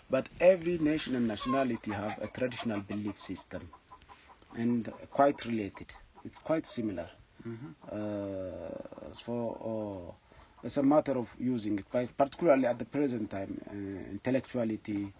But 0.10 0.28
every 0.42 0.78
nation 0.78 1.16
and 1.16 1.28
nationality 1.28 1.92
have 1.92 2.22
a 2.22 2.28
traditional 2.28 2.82
belief 2.82 3.20
system, 3.22 3.70
and 4.56 4.92
quite 5.12 5.46
related. 5.46 5.92
It's 6.26 6.40
quite 6.40 6.68
similar. 6.68 7.10
Uh, 7.92 9.14
so 9.14 10.14
uh, 10.14 10.38
it's 10.64 10.78
a 10.78 10.84
matter 10.84 11.14
of 11.18 11.28
using 11.40 11.80
it, 11.80 11.86
but 11.92 12.16
particularly 12.18 12.66
at 12.68 12.78
the 12.80 12.86
present 12.86 13.30
time, 13.32 13.60
uh, 13.70 14.12
intellectuality, 14.12 15.12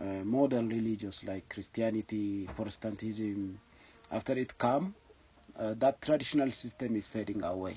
uh, 0.00 0.04
modern 0.24 0.68
religions 0.68 1.22
like 1.24 1.48
Christianity, 1.48 2.48
Protestantism, 2.56 3.58
after 4.10 4.32
it 4.32 4.56
come, 4.58 4.94
uh, 5.58 5.74
that 5.74 6.00
traditional 6.00 6.50
system 6.52 6.96
is 6.96 7.06
fading 7.06 7.42
away, 7.44 7.76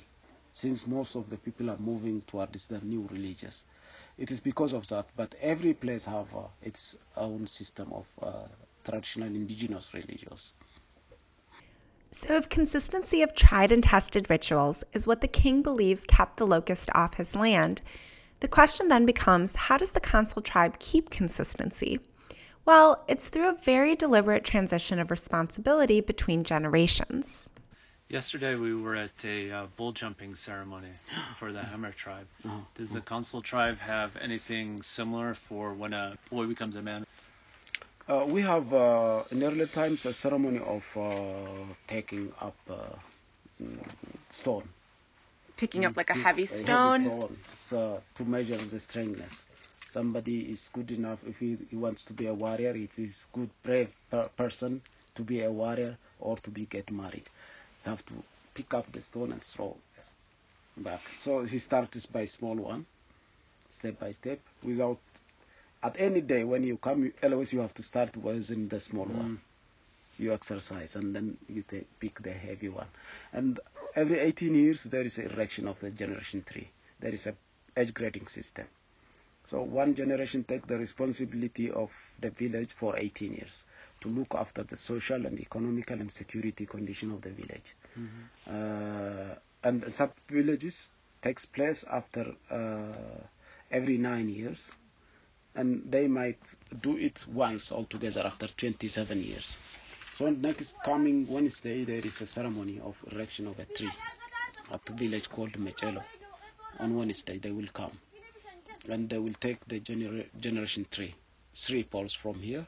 since 0.53 0.87
most 0.87 1.15
of 1.15 1.29
the 1.29 1.37
people 1.37 1.69
are 1.69 1.77
moving 1.77 2.21
towards 2.21 2.67
the 2.67 2.79
new 2.79 3.07
religious. 3.11 3.65
It 4.17 4.31
is 4.31 4.39
because 4.39 4.73
of 4.73 4.87
that, 4.87 5.07
but 5.17 5.35
every 5.41 5.73
place 5.73 6.05
have 6.05 6.33
uh, 6.35 6.43
its 6.61 6.97
own 7.17 7.47
system 7.47 7.91
of 7.91 8.07
uh, 8.21 8.47
traditional 8.85 9.27
indigenous 9.27 9.93
religions. 9.93 10.53
So, 12.15 12.35
if 12.35 12.47
consistency 12.47 13.23
of 13.23 13.33
tried 13.33 13.71
and 13.71 13.81
tested 13.81 14.29
rituals 14.29 14.83
is 14.93 15.07
what 15.07 15.21
the 15.21 15.27
king 15.27 15.63
believes 15.63 16.05
kept 16.05 16.37
the 16.37 16.45
locust 16.45 16.91
off 16.93 17.15
his 17.15 17.35
land, 17.35 17.81
the 18.39 18.47
question 18.47 18.87
then 18.87 19.07
becomes 19.07 19.55
how 19.55 19.79
does 19.79 19.93
the 19.93 19.99
Konso 19.99 20.39
tribe 20.39 20.77
keep 20.77 21.09
consistency? 21.09 21.99
Well, 22.65 23.03
it's 23.07 23.29
through 23.29 23.49
a 23.49 23.57
very 23.57 23.95
deliberate 23.95 24.43
transition 24.43 24.99
of 24.99 25.09
responsibility 25.09 26.01
between 26.01 26.43
generations. 26.43 27.49
Yesterday 28.09 28.53
we 28.53 28.75
were 28.75 28.95
at 28.95 29.25
a 29.25 29.49
uh, 29.49 29.65
bull 29.75 29.91
jumping 29.91 30.35
ceremony 30.35 30.91
for 31.39 31.51
the 31.51 31.63
Hamar 31.63 31.93
tribe. 31.93 32.27
Uh-huh. 32.45 32.59
Does 32.75 32.91
the 32.91 33.01
Konso 33.01 33.41
tribe 33.41 33.79
have 33.79 34.15
anything 34.17 34.83
similar 34.83 35.33
for 35.33 35.73
when 35.73 35.93
a 35.93 36.15
boy 36.29 36.45
becomes 36.45 36.75
a 36.75 36.81
man? 36.83 37.07
Uh, 38.07 38.25
we 38.27 38.41
have 38.41 38.73
uh, 38.73 39.23
in 39.31 39.43
early 39.43 39.67
times 39.67 40.05
a 40.05 40.13
ceremony 40.13 40.59
of 40.59 40.85
uh, 40.97 41.73
taking 41.87 42.33
up 42.41 42.55
uh, 42.69 42.95
mm, 43.61 43.85
stone. 44.29 44.67
Picking 45.57 45.85
up 45.85 45.97
like 45.97 46.09
a 46.09 46.13
heavy 46.15 46.45
A 46.49 46.55
stone. 46.55 46.89
stone 46.89 47.37
so, 47.57 48.03
to 48.15 48.23
measure 48.25 48.57
the 48.57 48.79
strengthness. 48.79 49.47
Somebody 49.85 50.51
is 50.51 50.69
good 50.69 50.91
enough 50.91 51.23
if 51.25 51.39
he, 51.39 51.57
he 51.69 51.75
wants 51.75 52.05
to 52.05 52.13
be 52.13 52.27
a 52.27 52.33
warrior, 52.33 52.75
if 52.75 52.95
he's 52.95 53.25
good, 53.33 53.49
brave 53.63 53.93
per- 54.09 54.29
person 54.29 54.81
to 55.15 55.23
be 55.23 55.41
a 55.43 55.51
warrior 55.51 55.97
or 56.19 56.37
to 56.37 56.49
be 56.51 56.65
get 56.65 56.91
married. 56.91 57.29
You 57.85 57.91
have 57.91 58.05
to 58.07 58.23
pick 58.53 58.73
up 58.73 58.91
the 58.91 59.01
stone 59.01 59.31
and 59.31 59.43
throw 59.43 59.77
it 59.97 60.11
back. 60.83 61.01
So 61.19 61.43
he 61.43 61.59
starts 61.59 62.05
by 62.05 62.25
small 62.25 62.55
one, 62.55 62.85
step 63.69 63.99
by 63.99 64.11
step, 64.11 64.39
without. 64.63 64.99
At 65.83 65.97
any 65.99 66.21
day 66.21 66.43
when 66.45 66.63
you 66.63 66.77
come, 66.77 67.03
you- 67.05 67.13
always 67.23 67.53
you 67.53 67.59
have 67.59 67.73
to 67.75 67.83
start 67.83 68.15
with 68.17 68.69
the 68.69 68.79
small 68.79 69.05
one. 69.05 69.39
You 70.17 70.33
exercise 70.33 70.95
and 70.95 71.15
then 71.15 71.37
you 71.49 71.63
take, 71.63 71.87
pick 71.99 72.21
the 72.21 72.33
heavy 72.33 72.69
one. 72.69 72.87
And 73.33 73.59
every 73.95 74.19
18 74.19 74.55
years 74.55 74.83
there 74.85 75.01
is 75.03 75.19
a 75.19 75.31
erection 75.31 75.67
of 75.67 75.79
the 75.79 75.91
generation 75.91 76.43
tree. 76.43 76.69
There 76.99 77.13
is 77.13 77.27
a 77.27 77.35
age 77.77 77.93
grading 77.93 78.27
system. 78.27 78.67
So 79.43 79.61
one 79.63 79.95
generation 79.95 80.43
take 80.45 80.67
the 80.67 80.77
responsibility 80.77 81.71
of 81.71 81.91
the 82.19 82.29
village 82.31 82.73
for 82.73 82.97
18 82.97 83.33
years 83.33 83.65
to 84.01 84.09
look 84.09 84.35
after 84.35 84.63
the 84.63 84.77
social 84.77 85.25
and 85.25 85.39
economical 85.39 85.99
and 85.99 86.11
security 86.11 86.65
condition 86.65 87.11
of 87.11 87.21
the 87.21 87.31
village. 87.31 87.75
Uh, 88.47 89.35
and 89.63 89.91
sub 89.91 90.13
villages 90.29 90.91
takes 91.21 91.45
place 91.45 91.83
after 91.85 92.35
uh, 92.51 93.21
every 93.71 93.97
nine 93.97 94.29
years, 94.29 94.71
and 95.55 95.83
they 95.89 96.07
might 96.07 96.55
do 96.81 96.97
it 96.97 97.25
once 97.27 97.71
altogether 97.71 98.21
after 98.25 98.47
27 98.47 99.23
years. 99.23 99.59
So 100.17 100.29
next 100.29 100.75
coming 100.83 101.27
Wednesday 101.27 101.83
there 101.83 102.05
is 102.05 102.21
a 102.21 102.25
ceremony 102.25 102.79
of 102.83 102.97
erection 103.11 103.47
of 103.47 103.59
a 103.59 103.65
tree 103.65 103.91
at 104.71 104.81
a 104.89 104.93
village 104.93 105.29
called 105.29 105.53
Mechelo. 105.53 106.03
On 106.79 106.95
Wednesday 106.95 107.37
they 107.37 107.51
will 107.51 107.67
come 107.73 107.91
and 108.89 109.09
they 109.09 109.17
will 109.17 109.33
take 109.39 109.65
the 109.67 109.79
genera- 109.79 110.25
generation 110.39 110.85
tree, 110.91 111.15
three 111.55 111.83
poles 111.83 112.13
from 112.13 112.35
here. 112.35 112.65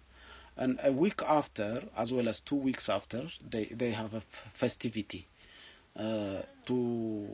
And 0.58 0.80
a 0.84 0.92
week 0.92 1.22
after, 1.22 1.84
as 1.98 2.14
well 2.14 2.30
as 2.30 2.40
two 2.40 2.56
weeks 2.56 2.88
after, 2.88 3.28
they, 3.50 3.66
they 3.66 3.92
have 3.92 4.14
a 4.14 4.22
festivity. 4.54 5.28
Uh, 5.98 6.42
to 6.66 7.30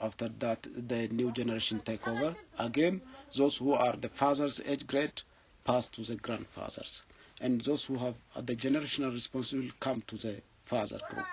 after 0.00 0.28
that, 0.40 0.66
the 0.88 1.08
new 1.08 1.30
generation 1.32 1.80
take 1.80 2.06
over. 2.08 2.36
Again, 2.58 3.00
those 3.36 3.56
who 3.56 3.72
are 3.72 3.94
the 3.96 4.08
fathers' 4.08 4.60
age 4.64 4.86
grade 4.86 5.22
pass 5.64 5.88
to 5.88 6.02
the 6.02 6.16
grandfathers, 6.16 7.02
and 7.40 7.60
those 7.60 7.84
who 7.84 7.96
have 7.96 8.14
the 8.36 8.54
generational 8.56 9.12
responsibility 9.12 9.72
come 9.80 10.02
to 10.06 10.16
the 10.16 10.42
father 10.64 11.00
group. 11.08 11.26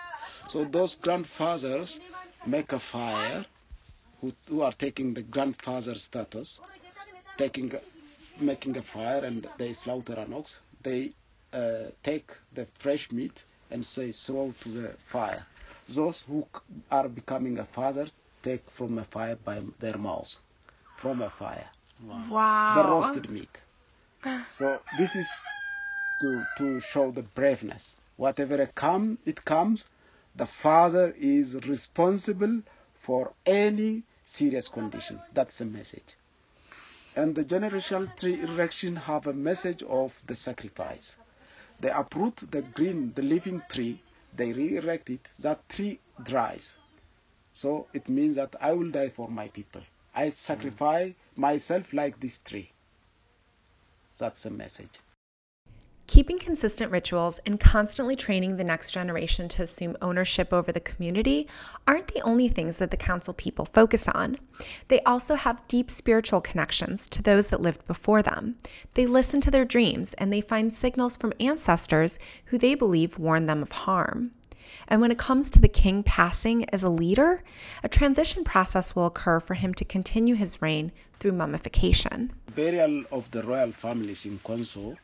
So 0.48 0.63
those 0.65 0.96
grandfathers 0.96 2.00
make 2.46 2.72
a 2.72 2.80
fire, 2.80 3.46
who, 4.20 4.34
who 4.48 4.62
are 4.62 4.74
taking 4.74 5.13
the 5.13 5.22
grandfather 5.24 5.96
status, 5.96 6.62
taking 7.38 7.72
making 8.39 8.77
a 8.77 8.82
fire 8.82 9.24
and 9.25 9.48
they 9.58 9.74
slaughter 9.74 10.13
an 10.13 10.34
ox 10.34 10.60
they 10.84 11.12
uh, 11.53 11.84
take 12.03 12.32
the 12.53 12.65
fresh 12.80 13.12
meat 13.12 13.44
and 13.72 13.86
say 13.86 14.12
throw 14.12 14.53
to 14.62 14.70
the 14.70 14.89
fire 15.06 15.46
those 15.89 16.22
who 16.22 16.46
are 16.89 17.10
becoming 17.10 17.60
a 17.60 17.65
father 17.65 18.08
take 18.43 18.69
from 18.69 18.98
a 18.98 19.03
fire 19.03 19.36
by 19.36 19.62
their 19.79 19.98
mouth 19.98 20.39
from 21.01 21.21
a 21.21 21.29
fire. 21.29 21.67
Wow. 22.29 22.75
the 22.75 22.83
roasted 22.89 23.29
meat. 23.31 23.50
So 24.50 24.79
this 25.00 25.15
is 25.15 25.29
to 26.21 26.45
to 26.57 26.79
show 26.79 27.10
the 27.12 27.24
braveness. 27.24 27.95
Whatever 28.17 28.62
it 28.62 28.75
come 28.75 29.17
it 29.25 29.43
comes. 29.43 29.88
The 30.36 30.45
father 30.45 31.13
is 31.17 31.55
responsible 31.67 32.62
for 32.93 33.33
any 33.45 34.03
serious 34.24 34.67
condition. 34.67 35.19
That's 35.33 35.57
the 35.57 35.65
message. 35.65 36.15
And 37.15 37.36
the 37.36 37.43
generational 37.43 38.15
tree 38.15 38.39
erection 38.39 38.95
have 38.95 39.27
a 39.27 39.33
message 39.33 39.83
of 39.83 40.21
the 40.27 40.36
sacrifice. 40.36 41.17
They 41.81 41.89
uproot 41.89 42.38
the 42.51 42.62
green, 42.62 43.12
the 43.13 43.24
living 43.24 43.62
tree, 43.69 44.01
they 44.38 44.53
re-erect 44.53 45.10
it, 45.10 45.27
that 45.39 45.67
tree 45.67 46.00
dries. 46.24 46.75
So 47.51 47.88
it 47.93 48.08
means 48.10 48.36
that 48.36 48.55
I 48.62 48.74
will 48.74 48.91
die 48.91 49.10
for 49.10 49.27
my 49.27 49.48
people. 49.50 49.81
I 50.15 50.29
sacrifice 50.29 51.13
myself 51.36 51.93
like 51.93 52.20
this 52.20 52.39
tree. 52.39 52.72
That's 54.17 54.43
the 54.43 54.51
message. 54.51 55.00
Keeping 56.08 56.39
consistent 56.39 56.91
rituals 56.91 57.39
and 57.46 57.58
constantly 57.58 58.17
training 58.17 58.58
the 58.58 58.65
next 58.65 58.91
generation 58.91 59.48
to 59.48 59.63
assume 59.63 59.96
ownership 60.01 60.51
over 60.51 60.70
the 60.70 60.81
community 60.81 61.48
aren't 61.88 62.10
the 62.10 62.20
only 62.22 62.50
things 62.50 62.79
that 62.79 62.91
the 62.91 62.98
Konso 62.98 63.31
people 63.31 63.63
focus 63.63 64.10
on. 64.10 64.38
They 64.89 65.00
also 65.03 65.36
have 65.36 65.65
deep 65.70 65.89
spiritual 65.89 66.41
connections 66.41 67.08
to 67.10 67.22
those 67.22 67.48
that 67.48 67.62
lived 67.62 67.88
before 67.88 68.22
them. 68.22 68.58
They 68.96 69.05
listen 69.05 69.39
to 69.39 69.51
their 69.51 69.63
dreams 69.63 70.13
and 70.15 70.34
they 70.34 70.41
find 70.41 70.74
signals 70.74 71.15
from 71.15 71.31
ancestors 71.39 72.20
who 72.48 72.58
they 72.58 72.75
believe 72.75 73.17
warn 73.17 73.46
them 73.46 73.62
of 73.62 73.72
harm. 73.72 74.31
And 74.88 75.01
when 75.01 75.12
it 75.12 75.18
comes 75.18 75.50
to 75.51 75.60
the 75.60 75.68
king 75.68 76.04
passing 76.04 76.70
as 76.70 76.84
a 76.84 76.90
leader, 76.90 77.44
a 77.84 77.90
transition 77.90 78.44
process 78.44 78.96
will 78.96 79.06
occur 79.06 79.40
for 79.40 79.54
him 79.54 79.74
to 79.75 79.86
continue 79.86 80.36
his 80.36 80.62
reign 80.62 80.92
through 81.20 81.34
mummification. 81.34 82.32
Burial 82.56 83.04
of 83.12 83.30
the 83.32 83.44
royal 83.44 83.72
families 83.72 84.25
in 84.25 84.40
Konso, 84.40 84.98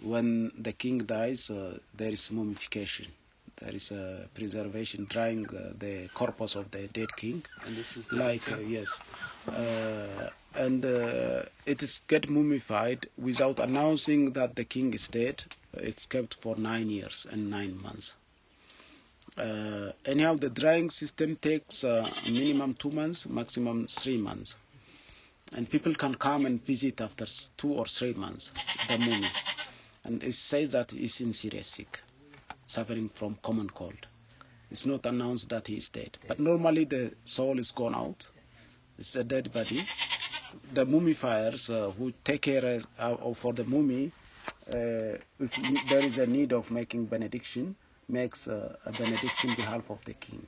when 0.00 0.52
the 0.58 0.72
king 0.72 0.98
dies, 0.98 1.50
uh, 1.50 1.78
there 1.94 2.10
is 2.10 2.30
mummification. 2.30 3.06
There 3.60 3.74
is 3.74 3.90
a 3.90 4.26
preservation, 4.34 5.06
drying 5.10 5.46
uh, 5.48 5.72
the 5.78 6.08
corpus 6.14 6.54
of 6.56 6.70
the 6.70 6.88
dead 6.88 7.14
king. 7.16 7.44
And 7.66 7.76
this 7.76 7.98
is 7.98 8.06
the 8.06 8.16
like 8.16 8.50
uh, 8.50 8.56
yes 8.56 8.98
uh, 9.48 10.30
and 10.54 10.84
uh, 10.84 11.42
it 11.66 11.82
is 11.82 12.00
get 12.08 12.28
mummified 12.28 13.06
without 13.16 13.58
announcing 13.58 14.32
that 14.32 14.56
the 14.56 14.64
king 14.64 14.92
is 14.92 15.08
dead 15.08 15.42
it's 15.74 16.06
kept 16.06 16.34
for 16.34 16.56
nine 16.56 16.90
years 16.90 17.26
and 17.30 17.50
nine 17.50 17.80
months 17.82 18.16
uh, 19.38 19.92
anyhow 20.04 20.34
the 20.34 20.50
drying 20.50 20.90
system 20.90 21.36
takes 21.36 21.84
uh, 21.84 22.08
minimum 22.26 22.74
two 22.74 22.90
months 22.90 23.28
maximum 23.28 23.86
three 23.86 24.18
months 24.18 24.56
and 25.54 25.68
people 25.68 25.94
can 25.94 26.14
come 26.14 26.46
and 26.46 26.64
visit 26.64 27.00
after 27.00 27.26
two 27.56 27.72
or 27.72 27.86
three 27.86 28.12
months 28.14 28.52
the 28.88 28.98
mummy 28.98 29.28
and 30.04 30.22
it 30.22 30.32
says 30.34 30.70
that 30.72 30.90
he's 30.90 31.20
in 31.20 31.32
serious 31.32 31.66
sick 31.66 32.00
suffering 32.66 33.08
from 33.08 33.36
common 33.42 33.68
cold 33.70 34.06
it's 34.70 34.86
not 34.86 35.04
announced 35.06 35.48
that 35.48 35.66
he 35.66 35.74
is 35.76 35.88
dead. 35.88 36.16
But 36.28 36.38
normally 36.38 36.84
the 36.84 37.12
soul 37.24 37.58
is 37.58 37.72
gone 37.72 37.92
out. 37.92 38.30
It's 38.98 39.16
a 39.16 39.24
dead 39.24 39.52
body. 39.52 39.84
The 40.72 40.86
mummifiers 40.86 41.70
uh, 41.70 41.90
who 41.90 42.12
take 42.22 42.42
care 42.42 42.64
as, 42.64 42.86
uh, 42.96 43.16
of- 43.18 43.36
for 43.36 43.52
the 43.52 43.64
mummy, 43.64 44.12
uh, 44.68 45.18
if 45.40 45.88
there 45.88 46.04
is 46.04 46.18
a 46.18 46.26
need 46.28 46.52
of 46.52 46.70
making 46.70 47.06
benediction, 47.06 47.74
makes 48.10 48.48
uh, 48.48 48.76
a 48.86 48.92
benediction 48.92 49.50
in 49.50 49.56
behalf 49.56 49.90
of 49.90 50.04
the 50.04 50.14
king, 50.14 50.46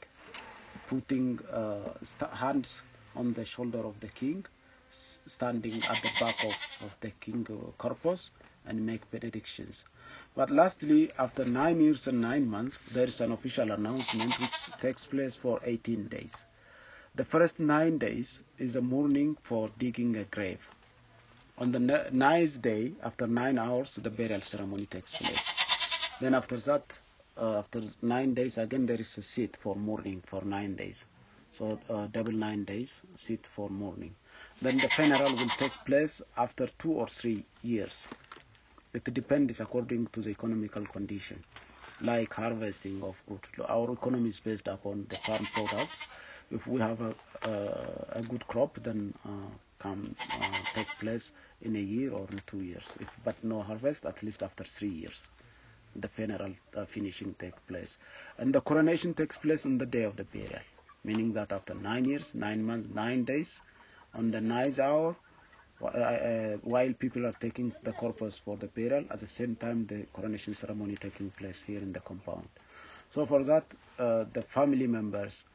putting 0.88 1.38
uh, 1.52 1.95
hands 2.35 2.83
on 3.16 3.33
the 3.35 3.45
shoulder 3.45 3.78
of 3.81 3.99
the 4.00 4.09
king, 4.09 4.45
standing 4.88 5.83
at 5.85 6.02
the 6.02 6.11
back 6.21 6.37
of, 6.45 6.57
of 6.87 6.97
the 7.00 7.11
king 7.21 7.47
uh, 7.50 7.71
corpus, 7.78 8.31
and 8.66 8.85
make 8.87 9.11
benedictions. 9.11 9.85
But 10.35 10.50
lastly, 10.50 11.11
after 11.19 11.45
nine 11.45 11.81
years 11.81 12.07
and 12.07 12.21
nine 12.21 12.49
months, 12.49 12.78
there 12.92 13.07
is 13.07 13.21
an 13.21 13.33
official 13.33 13.71
announcement 13.71 14.38
which 14.40 14.66
takes 14.81 15.07
place 15.07 15.35
for 15.35 15.61
18 15.64 16.09
days. 16.09 16.45
The 17.14 17.25
first 17.25 17.59
nine 17.61 17.99
days 17.99 18.42
is 18.59 18.76
a 18.76 18.81
mourning 18.83 19.37
for 19.42 19.71
digging 19.78 20.16
a 20.16 20.25
grave. 20.25 20.66
On 21.59 21.71
the 21.71 21.78
ninth 22.12 22.62
day, 22.62 22.92
after 23.02 23.26
nine 23.26 23.59
hours, 23.59 23.97
the 23.97 24.09
burial 24.11 24.40
ceremony 24.40 24.87
takes 24.87 25.14
place. 25.16 25.47
Then 26.21 26.35
after 26.35 26.57
that, 26.57 26.99
uh, 27.37 27.59
after 27.59 27.83
nine 28.03 28.35
days, 28.35 28.59
again 28.59 28.87
there 28.87 29.01
is 29.01 29.19
a 29.19 29.23
sit 29.23 29.57
for 29.57 29.75
mourning 29.77 30.23
for 30.27 30.43
nine 30.45 30.75
days. 30.77 31.07
So 31.51 31.79
uh, 31.91 32.07
double 32.11 32.33
nine 32.33 32.65
days, 32.65 33.03
sit 33.15 33.47
for 33.47 33.69
mourning. 33.69 34.15
Then 34.62 34.79
the 34.79 34.89
funeral 34.89 35.35
will 35.35 35.51
take 35.59 35.73
place 35.85 36.23
after 36.37 36.67
two 36.79 36.93
or 36.93 37.07
three 37.07 37.45
years. 37.62 38.09
It 38.95 39.05
depends 39.05 39.61
according 39.61 40.07
to 40.09 40.21
the 40.21 40.31
economical 40.31 40.85
condition, 40.85 41.43
like 42.01 42.33
harvesting 42.33 43.03
of 43.03 43.23
good. 43.29 43.41
Our 43.69 43.93
economy 43.93 44.29
is 44.29 44.41
based 44.41 44.69
upon 44.69 45.07
the 45.09 45.17
farm 45.17 45.47
products. 45.55 46.07
If 46.51 46.67
we 46.67 46.81
have 46.81 47.01
a, 47.01 47.15
a, 47.49 48.19
a 48.19 48.23
good 48.23 48.47
crop, 48.47 48.75
then 48.83 49.15
uh, 49.25 49.51
can 49.79 50.15
uh, 50.31 50.59
take 50.75 50.89
place 51.01 51.33
in 51.62 51.77
a 51.77 51.81
year 51.81 52.12
or 52.12 52.27
in 52.31 52.41
two 52.47 52.61
years. 52.61 52.97
If, 53.01 53.09
but 53.25 53.43
no 53.43 53.62
harvest, 53.62 54.05
at 54.05 54.23
least 54.23 54.43
after 54.43 54.65
three 54.65 54.91
years. 54.91 55.31
The 55.96 56.08
funeral 56.08 56.52
uh, 56.76 56.84
finishing 56.84 57.34
take 57.38 57.54
place. 57.66 57.99
And 58.38 58.54
the 58.54 58.61
coronation 58.61 59.14
takes 59.14 59.38
place 59.38 59.66
on 59.66 59.78
the 59.78 59.87
day 59.87 60.04
of 60.04 60.16
the 60.16 60.25
burial, 60.25 60.62
meaning 61.04 61.32
that 61.34 61.52
after 61.52 61.75
nine 61.75 62.04
years, 62.04 62.34
nine 62.34 62.62
months, 62.64 62.88
nine 62.92 63.25
days, 63.25 63.62
on 64.14 64.30
the 64.30 64.40
ninth 64.40 64.78
hour, 64.78 65.16
uh, 65.82 65.87
uh, 65.87 66.56
while 66.62 66.92
people 66.92 67.26
are 67.26 67.32
taking 67.32 67.72
the 67.82 67.92
corpus 67.92 68.38
for 68.38 68.56
the 68.56 68.68
burial, 68.68 69.04
at 69.11 69.20
the 69.20 69.26
same 69.26 69.56
time 69.56 69.87
the 69.87 70.02
coronation 70.12 70.54
ceremony 70.54 70.96
taking 70.96 71.30
place 71.30 71.62
here 71.62 71.78
in 71.80 71.92
the 71.92 72.00
compound. 72.00 72.49
So 73.11 73.26
for 73.26 73.42
that, 73.44 73.64
uh, 73.99 74.25
the 74.32 74.42
family 74.42 74.87
members, 74.87 75.46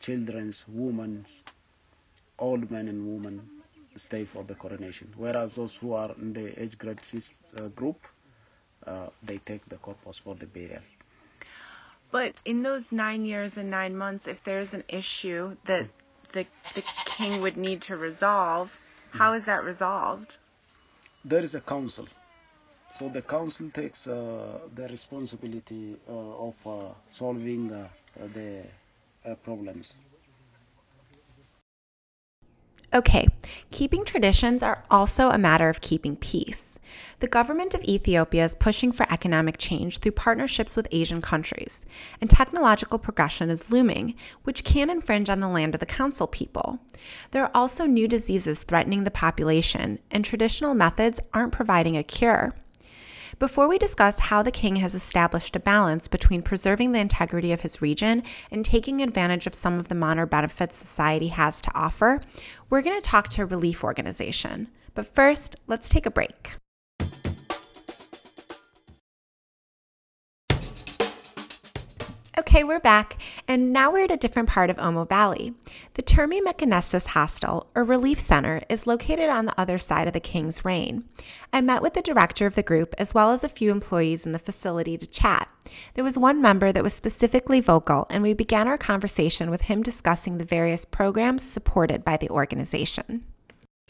children's, 0.00 0.64
women's, 0.68 1.44
old 2.38 2.70
men 2.70 2.88
and 2.88 3.06
women 3.06 3.48
stay 3.96 4.24
for 4.24 4.42
the 4.44 4.54
coronation. 4.54 5.12
Whereas 5.16 5.54
those 5.56 5.76
who 5.76 5.92
are 5.92 6.14
in 6.20 6.32
the 6.32 6.60
age 6.60 6.78
grade 6.78 7.04
6 7.04 7.54
uh, 7.58 7.68
group, 7.68 8.06
uh, 8.86 9.08
they 9.22 9.38
take 9.38 9.68
the 9.68 9.76
corpus 9.76 10.18
for 10.18 10.34
the 10.34 10.46
burial. 10.46 10.82
But 12.10 12.34
in 12.44 12.62
those 12.62 12.92
nine 12.92 13.24
years 13.24 13.56
and 13.56 13.70
nine 13.70 13.96
months, 13.96 14.28
if 14.28 14.44
there's 14.44 14.72
an 14.74 14.84
issue 14.88 15.56
that 15.64 15.86
the, 16.32 16.46
the 16.74 16.82
king 17.04 17.40
would 17.42 17.56
need 17.56 17.82
to 17.82 17.96
resolve, 17.96 18.78
how 19.10 19.32
is 19.32 19.46
that 19.46 19.64
resolved? 19.64 20.38
There 21.24 21.42
is 21.42 21.54
a 21.54 21.60
council. 21.60 22.06
So 22.98 23.08
the 23.08 23.22
council 23.22 23.70
takes 23.70 24.06
uh, 24.06 24.58
the 24.74 24.86
responsibility 24.88 25.96
uh, 26.08 26.12
of 26.12 26.54
uh, 26.66 26.70
solving 27.08 27.72
uh, 27.72 27.88
the 28.32 28.62
uh, 29.24 29.34
problems. 29.36 29.96
Okay, 32.94 33.26
keeping 33.72 34.04
traditions 34.04 34.62
are 34.62 34.84
also 34.88 35.30
a 35.30 35.38
matter 35.38 35.68
of 35.68 35.80
keeping 35.80 36.14
peace. 36.14 36.78
The 37.18 37.26
government 37.26 37.74
of 37.74 37.82
Ethiopia 37.82 38.44
is 38.44 38.54
pushing 38.54 38.92
for 38.92 39.12
economic 39.12 39.58
change 39.58 39.98
through 39.98 40.12
partnerships 40.12 40.76
with 40.76 40.86
Asian 40.92 41.20
countries, 41.20 41.84
and 42.20 42.30
technological 42.30 43.00
progression 43.00 43.50
is 43.50 43.68
looming, 43.68 44.14
which 44.44 44.62
can 44.62 44.90
infringe 44.90 45.28
on 45.28 45.40
the 45.40 45.48
land 45.48 45.74
of 45.74 45.80
the 45.80 45.86
Konso 45.86 46.30
people. 46.30 46.78
There 47.32 47.42
are 47.42 47.50
also 47.52 47.84
new 47.84 48.06
diseases 48.06 48.62
threatening 48.62 49.02
the 49.02 49.10
population, 49.10 49.98
and 50.12 50.24
traditional 50.24 50.74
methods 50.74 51.18
aren't 51.32 51.52
providing 51.52 51.96
a 51.96 52.04
cure. 52.04 52.54
Before 53.38 53.68
we 53.68 53.78
discuss 53.78 54.20
how 54.20 54.42
the 54.42 54.52
king 54.52 54.76
has 54.76 54.94
established 54.94 55.56
a 55.56 55.60
balance 55.60 56.06
between 56.06 56.40
preserving 56.40 56.92
the 56.92 57.00
integrity 57.00 57.52
of 57.52 57.62
his 57.62 57.82
region 57.82 58.22
and 58.50 58.64
taking 58.64 59.00
advantage 59.00 59.48
of 59.48 59.54
some 59.54 59.78
of 59.80 59.88
the 59.88 59.94
modern 59.96 60.28
benefits 60.28 60.76
society 60.76 61.28
has 61.28 61.60
to 61.62 61.74
offer, 61.74 62.20
we're 62.70 62.82
going 62.82 62.98
to 62.98 63.04
talk 63.04 63.28
to 63.30 63.42
a 63.42 63.46
relief 63.46 63.82
organization. 63.82 64.68
But 64.94 65.12
first, 65.12 65.56
let's 65.66 65.88
take 65.88 66.06
a 66.06 66.10
break. 66.10 66.56
Okay, 72.54 72.62
we're 72.62 72.78
back, 72.78 73.20
and 73.48 73.72
now 73.72 73.90
we're 73.90 74.04
at 74.04 74.12
a 74.12 74.16
different 74.16 74.48
part 74.48 74.70
of 74.70 74.76
Omo 74.76 75.08
Valley. 75.08 75.54
The 75.94 76.04
Turmi 76.04 76.38
Mekaneyesus 76.40 77.06
Hostel, 77.08 77.66
or 77.74 77.82
Relief 77.82 78.20
Center, 78.20 78.62
is 78.68 78.86
located 78.86 79.28
on 79.28 79.46
the 79.46 79.60
other 79.60 79.76
side 79.76 80.06
of 80.06 80.12
the 80.12 80.20
King's 80.20 80.64
Reign. 80.64 81.02
I 81.52 81.60
met 81.62 81.82
with 81.82 81.94
the 81.94 82.00
director 82.00 82.46
of 82.46 82.54
the 82.54 82.62
group 82.62 82.94
as 82.96 83.12
well 83.12 83.32
as 83.32 83.42
a 83.42 83.48
few 83.48 83.72
employees 83.72 84.24
in 84.24 84.30
the 84.30 84.38
facility 84.38 84.96
to 84.96 85.04
chat. 85.04 85.48
There 85.94 86.04
was 86.04 86.16
one 86.16 86.40
member 86.40 86.70
that 86.70 86.84
was 86.84 86.94
specifically 86.94 87.60
vocal, 87.60 88.06
and 88.08 88.22
we 88.22 88.34
began 88.34 88.68
our 88.68 88.78
conversation 88.78 89.50
with 89.50 89.62
him 89.62 89.82
discussing 89.82 90.38
the 90.38 90.44
various 90.44 90.84
programs 90.84 91.42
supported 91.42 92.04
by 92.04 92.18
the 92.18 92.30
organization. 92.30 93.24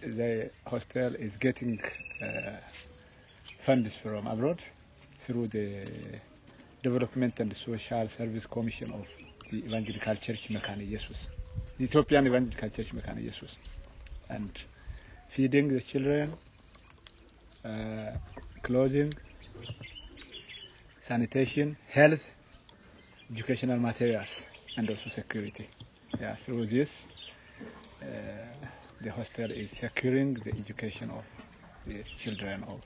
The 0.00 0.50
hostel 0.66 1.14
is 1.16 1.36
getting 1.36 1.82
uh, 2.22 2.52
funds 3.60 3.94
from 3.94 4.26
abroad 4.26 4.62
through 5.18 5.48
the 5.48 5.86
Development 6.84 7.40
and 7.40 7.56
Social 7.56 8.06
Service 8.08 8.44
Commission 8.46 8.92
of 8.92 9.06
the 9.50 9.64
Evangelical 9.64 10.16
Church 10.16 10.48
Mekane 10.50 10.86
Jesus, 10.86 11.30
the 11.78 11.84
Ethiopian 11.84 12.26
Evangelical 12.26 12.68
Church 12.68 12.92
Mekane 12.94 13.22
Jesus, 13.22 13.56
and 14.28 14.50
feeding 15.30 15.68
the 15.68 15.80
children, 15.80 16.34
uh, 17.64 18.10
clothing, 18.62 19.14
sanitation, 21.00 21.74
health, 21.88 22.30
educational 23.32 23.78
materials, 23.78 24.44
and 24.76 24.90
also 24.90 25.08
security. 25.08 25.66
Yeah, 26.20 26.34
through 26.36 26.66
this, 26.66 27.08
uh, 28.02 28.06
the 29.00 29.10
hostel 29.10 29.50
is 29.52 29.70
securing 29.70 30.34
the 30.34 30.50
education 30.50 31.10
of 31.10 31.24
the 31.86 32.02
children 32.18 32.62
of 32.64 32.82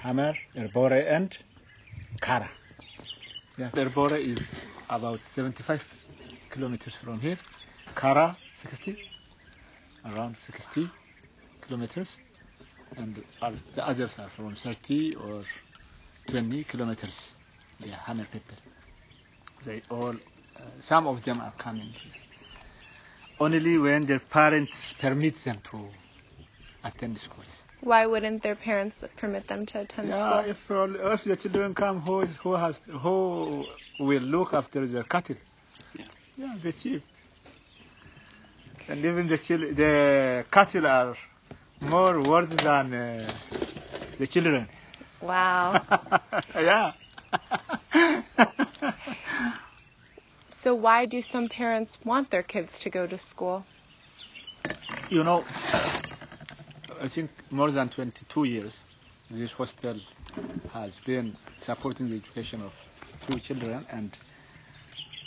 Hamar, 0.00 0.38
Erbore, 0.56 1.04
and 1.06 1.36
Kara. 2.18 2.48
Yes. 3.58 3.72
Erbora 3.72 4.18
is 4.20 4.50
about 4.90 5.18
75 5.28 5.82
kilometers 6.50 6.94
from 6.94 7.18
here. 7.20 7.38
Kara, 7.94 8.36
60, 8.52 8.98
around 10.04 10.36
60 10.36 10.90
kilometers. 11.66 12.18
And 12.98 13.16
the 13.74 13.86
others 13.86 14.18
are 14.18 14.28
from 14.28 14.54
30 14.54 15.14
or 15.14 15.42
20 16.28 16.64
kilometers. 16.64 17.34
Are 17.82 17.88
Hamar 17.88 18.26
people. 18.30 18.56
They 19.64 19.80
all, 19.90 20.10
uh, 20.10 20.60
some 20.80 21.06
of 21.06 21.22
them 21.22 21.40
are 21.40 21.52
coming. 21.56 21.94
Only 23.40 23.78
when 23.78 24.04
their 24.04 24.20
parents 24.20 24.92
permit 24.98 25.36
them 25.36 25.56
to 25.70 25.88
attend 26.84 27.18
schools. 27.18 27.65
Why 27.80 28.06
wouldn't 28.06 28.42
their 28.42 28.56
parents 28.56 29.04
permit 29.16 29.46
them 29.48 29.66
to 29.66 29.80
attend 29.80 30.08
Yeah, 30.08 30.40
school? 30.40 30.50
if 30.50 30.70
uh, 30.70 30.88
if 31.14 31.24
the 31.24 31.36
children 31.36 31.74
come, 31.74 32.00
who 32.00 32.20
is, 32.22 32.36
who 32.36 32.52
has 32.54 32.80
who 32.88 33.68
will 33.98 34.22
look 34.22 34.54
after 34.54 34.86
their 34.86 35.04
cattle? 35.04 35.36
Yeah, 36.36 36.56
the 36.60 36.72
sheep. 36.72 37.02
And 38.88 39.04
even 39.04 39.28
the 39.28 39.38
chil- 39.38 39.74
the 39.74 40.44
cattle 40.50 40.86
are 40.86 41.16
more 41.80 42.20
worth 42.22 42.50
than 42.62 42.94
uh, 42.94 43.32
the 44.18 44.26
children. 44.26 44.68
Wow. 45.20 45.80
yeah. 46.54 46.92
so 50.50 50.74
why 50.74 51.06
do 51.06 51.22
some 51.22 51.48
parents 51.48 51.98
want 52.04 52.30
their 52.30 52.42
kids 52.42 52.78
to 52.80 52.90
go 52.90 53.06
to 53.06 53.18
school? 53.18 53.64
you 55.10 55.24
know, 55.24 55.44
I 57.06 57.08
think 57.08 57.30
more 57.52 57.70
than 57.70 57.88
22 57.88 58.44
years, 58.46 58.82
this 59.30 59.52
hostel 59.52 60.00
has 60.72 60.98
been 60.98 61.36
supporting 61.56 62.10
the 62.10 62.16
education 62.16 62.60
of 62.62 62.72
few 63.24 63.38
children, 63.38 63.86
and 63.92 64.10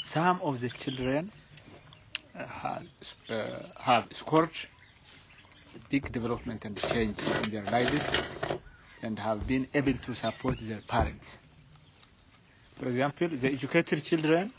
some 0.01 0.41
of 0.41 0.59
the 0.59 0.67
children 0.71 1.31
uh, 2.35 2.45
have, 2.45 2.83
uh, 3.29 3.45
have 3.77 4.07
scored 4.11 4.49
big 5.89 6.11
development 6.11 6.65
and 6.65 6.75
change 6.75 7.15
in 7.45 7.49
their 7.49 7.63
lives, 7.63 8.03
and 9.01 9.17
have 9.17 9.47
been 9.47 9.65
able 9.73 9.93
to 9.99 10.13
support 10.13 10.57
their 10.59 10.81
parents. 10.81 11.37
For 12.77 12.89
example, 12.89 13.29
the 13.29 13.53
educated 13.53 14.03
children 14.03 14.51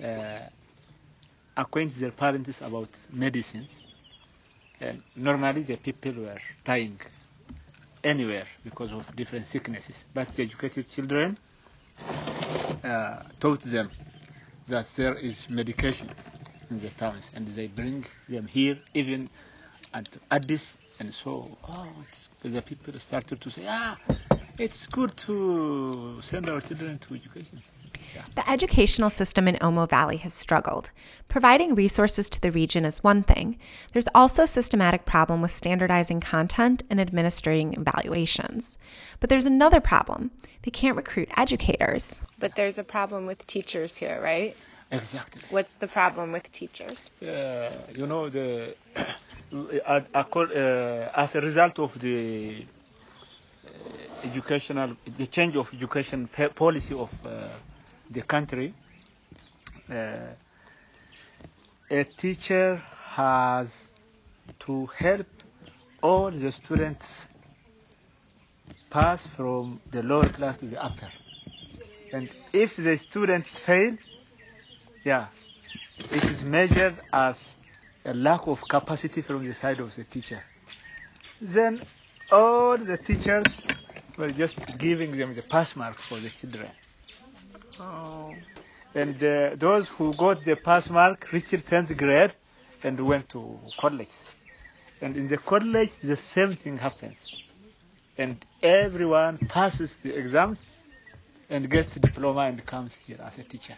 uh, 0.00 0.38
acquaint 1.56 1.92
their 1.98 2.12
parents 2.12 2.60
about 2.60 2.90
medicines 3.12 3.80
and 4.84 5.02
normally 5.16 5.62
the 5.62 5.76
people 5.76 6.12
were 6.12 6.38
dying 6.64 7.00
anywhere 8.02 8.44
because 8.62 8.92
of 8.92 9.14
different 9.16 9.46
sicknesses. 9.46 10.04
But 10.12 10.28
the 10.34 10.42
educated 10.42 10.88
children 10.90 11.38
uh, 12.84 13.22
taught 13.40 13.62
them 13.62 13.90
that 14.68 14.86
there 14.96 15.14
is 15.14 15.48
medication 15.48 16.08
in 16.70 16.80
the 16.80 16.90
towns, 16.90 17.30
and 17.34 17.48
they 17.48 17.66
bring 17.66 18.04
them 18.28 18.46
here, 18.46 18.78
even 18.94 19.28
at 19.92 20.08
Addis, 20.30 20.76
and 20.98 21.12
so 21.12 21.56
oh, 21.68 21.88
the 22.42 22.62
people 22.62 22.98
started 22.98 23.40
to 23.40 23.50
say, 23.50 23.64
ah, 23.68 23.98
it's 24.58 24.86
good 24.86 25.16
to 25.16 26.18
send 26.22 26.48
our 26.48 26.60
children 26.60 26.98
to 26.98 27.14
education. 27.14 27.62
The 28.34 28.48
educational 28.50 29.10
system 29.10 29.46
in 29.46 29.56
Omo 29.56 29.88
Valley 29.88 30.16
has 30.18 30.34
struggled. 30.34 30.90
Providing 31.28 31.74
resources 31.74 32.28
to 32.30 32.40
the 32.40 32.50
region 32.50 32.84
is 32.84 33.04
one 33.04 33.22
thing. 33.22 33.58
There's 33.92 34.08
also 34.14 34.42
a 34.42 34.46
systematic 34.46 35.04
problem 35.04 35.40
with 35.42 35.50
standardizing 35.50 36.20
content 36.20 36.82
and 36.90 37.00
administering 37.00 37.74
evaluations. 37.74 38.76
But 39.20 39.30
there's 39.30 39.46
another 39.46 39.80
problem. 39.80 40.30
They 40.62 40.70
can't 40.70 40.96
recruit 40.96 41.28
educators. 41.36 42.22
But 42.38 42.56
there's 42.56 42.78
a 42.78 42.84
problem 42.84 43.26
with 43.26 43.46
teachers 43.46 43.96
here, 43.96 44.20
right? 44.22 44.56
Exactly. 44.90 45.42
What's 45.50 45.74
the 45.74 45.88
problem 45.88 46.32
with 46.32 46.50
teachers? 46.52 47.10
uh, 47.22 47.70
you 47.96 48.06
know 48.06 48.28
the 48.28 48.74
uh, 49.86 50.00
uh, 50.14 51.10
as 51.16 51.34
a 51.34 51.40
result 51.40 51.78
of 51.78 51.98
the 52.00 52.64
uh, 53.66 53.70
educational 54.24 54.96
the 55.16 55.26
change 55.26 55.56
of 55.56 55.72
education 55.72 56.28
pa- 56.28 56.48
policy 56.48 56.94
of 56.94 57.10
uh, 57.24 57.48
the 58.10 58.22
country 58.22 58.74
uh, 59.90 60.34
a 61.90 62.04
teacher 62.04 62.82
has 63.14 63.76
to 64.60 64.86
help 64.86 65.26
all 66.02 66.30
the 66.30 66.52
students 66.52 67.26
pass 68.90 69.26
from 69.26 69.80
the 69.90 70.02
lower 70.02 70.28
class 70.28 70.56
to 70.58 70.66
the 70.66 70.82
upper 70.82 71.10
And 72.14 72.28
if 72.52 72.76
the 72.76 72.96
students 72.98 73.58
fail, 73.58 73.96
yeah, 75.04 75.26
it 76.12 76.24
is 76.24 76.44
measured 76.44 76.94
as 77.12 77.56
a 78.04 78.14
lack 78.14 78.46
of 78.46 78.68
capacity 78.68 79.20
from 79.22 79.44
the 79.44 79.52
side 79.54 79.80
of 79.80 79.94
the 79.96 80.04
teacher. 80.04 80.40
Then 81.40 81.82
all 82.30 82.78
the 82.78 82.96
teachers 82.98 83.62
were 84.16 84.30
just 84.30 84.78
giving 84.78 85.10
them 85.18 85.34
the 85.34 85.42
pass 85.42 85.74
mark 85.74 85.96
for 85.98 86.20
the 86.20 86.30
children. 86.30 86.70
Oh. 87.80 88.34
And 88.94 89.22
uh, 89.22 89.56
those 89.56 89.88
who 89.88 90.14
got 90.14 90.44
the 90.44 90.56
pass 90.56 90.88
mark 90.88 91.32
reached 91.32 91.50
10th 91.52 91.96
grade 91.96 92.32
and 92.82 93.00
went 93.06 93.28
to 93.30 93.58
college. 93.76 94.10
And 95.00 95.16
in 95.16 95.28
the 95.28 95.38
college, 95.38 95.90
the 96.02 96.16
same 96.16 96.52
thing 96.52 96.78
happens. 96.78 97.26
And 98.16 98.44
everyone 98.62 99.38
passes 99.38 99.96
the 100.02 100.16
exams 100.16 100.62
and 101.50 101.68
gets 101.68 101.96
a 101.96 102.00
diploma 102.00 102.42
and 102.42 102.64
comes 102.64 102.96
here 103.06 103.18
as 103.22 103.38
a 103.38 103.42
teacher. 103.42 103.74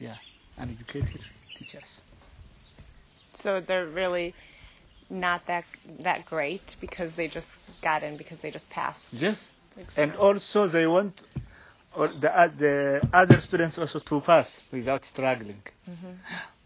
Yeah, 0.00 0.16
uneducated 0.58 1.20
teachers. 1.56 2.02
So 3.34 3.60
they're 3.60 3.86
really 3.86 4.34
not 5.10 5.46
that 5.46 5.64
that 6.00 6.26
great 6.26 6.76
because 6.80 7.14
they 7.14 7.28
just 7.28 7.58
got 7.82 8.02
in 8.02 8.16
because 8.16 8.38
they 8.38 8.50
just 8.50 8.68
passed. 8.70 9.12
Yes. 9.14 9.50
And 9.96 10.14
also 10.16 10.66
they 10.66 10.86
want 10.86 11.20
or 11.96 12.08
the, 12.08 12.36
uh, 12.38 12.48
the 12.48 13.08
other 13.12 13.40
students 13.40 13.78
also 13.78 13.98
to 13.98 14.20
pass 14.20 14.62
without 14.72 15.04
struggling. 15.04 15.62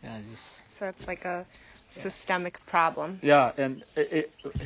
Yeah, 0.02 0.20
this. 0.30 0.40
So 0.78 0.86
it's 0.88 1.06
like 1.06 1.24
a 1.24 1.44
systemic 1.90 2.64
problem. 2.66 3.18
Yeah, 3.22 3.52
and 3.56 3.84
uh, 3.96 4.00
uh, 4.00 4.22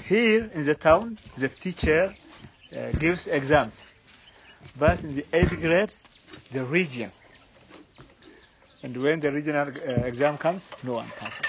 here 0.09 0.51
in 0.55 0.64
the 0.66 0.75
town, 0.75 1.18
the 1.38 1.48
teacher 1.48 2.14
uh, 2.77 2.92
gives 2.92 3.27
exams, 3.27 3.81
but 4.79 5.01
in 5.01 5.16
the 5.16 5.27
eighth 5.33 5.59
grade, 5.61 5.92
the 6.53 6.64
region. 6.64 7.11
And 8.83 9.01
when 9.01 9.20
the 9.20 9.31
regional 9.31 9.68
uh, 9.68 9.90
exam 10.07 10.38
comes, 10.38 10.70
no 10.83 10.94
one 10.94 11.09
passes. 11.18 11.46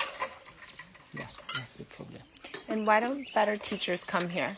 Yeah, 1.13 1.25
that's 1.55 1.73
the 1.75 1.83
problem. 1.85 2.21
And 2.67 2.85
why 2.87 2.99
don't 2.99 3.25
better 3.33 3.57
teachers 3.57 4.03
come 4.03 4.29
here? 4.29 4.55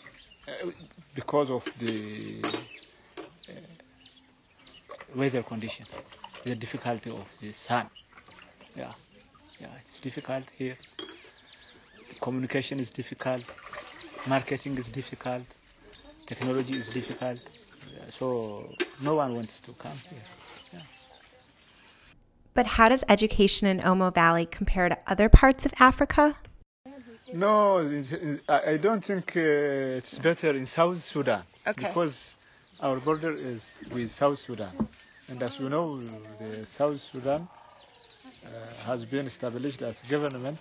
Uh, 0.47 0.69
because 1.15 1.49
of 1.49 1.63
the 1.79 2.41
uh, 2.43 3.51
weather 5.13 5.43
condition, 5.43 5.85
the 6.43 6.55
difficulty 6.55 7.09
of 7.11 7.29
the 7.41 7.51
sun. 7.51 7.89
Yeah, 8.75 8.93
yeah, 9.59 9.67
it's 9.81 9.99
difficult 9.99 10.43
here. 10.57 10.77
Communication 12.21 12.79
is 12.79 12.89
difficult. 12.91 13.43
Marketing 14.27 14.77
is 14.77 14.87
difficult. 14.87 15.43
Technology 16.25 16.77
is 16.77 16.89
difficult. 16.89 17.39
Yeah, 17.93 18.01
so 18.17 18.69
no 19.01 19.15
one 19.15 19.35
wants 19.35 19.61
to 19.61 19.71
come 19.73 19.97
here. 20.09 20.81
But 22.53 22.65
how 22.65 22.87
does 22.89 23.03
education 23.09 23.67
in 23.67 23.79
Omo 23.81 24.13
Valley 24.13 24.45
compare 24.45 24.87
to 24.89 24.97
other 25.07 25.27
parts 25.29 25.65
of 25.65 25.73
Africa? 25.77 26.35
No, 27.33 27.79
in- 27.79 28.05
in- 28.21 28.41
I 28.47 28.71
I 28.73 28.77
don't 28.77 29.03
think 29.03 29.35
uh, 29.35 29.99
it's 29.99 30.17
better 30.19 30.51
in 30.55 30.65
South 30.65 31.03
Sudan 31.03 31.43
Okay. 31.67 31.87
because 31.87 32.35
our 32.79 32.97
border 32.99 33.33
is 33.33 33.75
with 33.91 34.09
South 34.11 34.39
Sudan, 34.39 34.71
and 35.27 35.41
as 35.41 35.59
you 35.59 35.69
know, 35.69 36.01
the 36.39 36.65
South 36.65 37.01
Sudan 37.01 37.47
uh, 38.45 38.49
has 38.85 39.05
been 39.05 39.27
established 39.27 39.81
as 39.81 40.01
government 40.09 40.59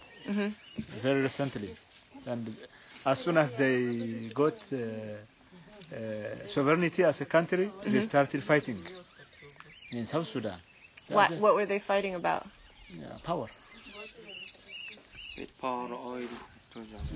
very 1.03 1.23
recently, 1.23 1.77
and 2.27 2.55
as 3.05 3.19
soon 3.21 3.37
as 3.37 3.57
they 3.57 4.31
got 4.35 4.55
uh, 4.73 4.77
uh, 5.95 6.49
sovereignty 6.49 7.05
as 7.05 7.21
a 7.21 7.27
country, 7.27 7.71
they 7.85 8.01
started 8.03 8.43
fighting 8.43 8.83
in 9.93 10.07
South 10.07 10.27
Sudan. 10.29 10.59
Yeah, 11.09 11.17
What 11.17 11.29
just- 11.31 11.43
what 11.43 11.55
were 11.55 11.67
they 11.67 11.79
fighting 11.81 12.15
about? 12.15 12.47
yeah, 12.99 13.19
power. 13.23 13.49
With 15.37 15.59
power, 15.61 15.93
oil, 15.93 16.29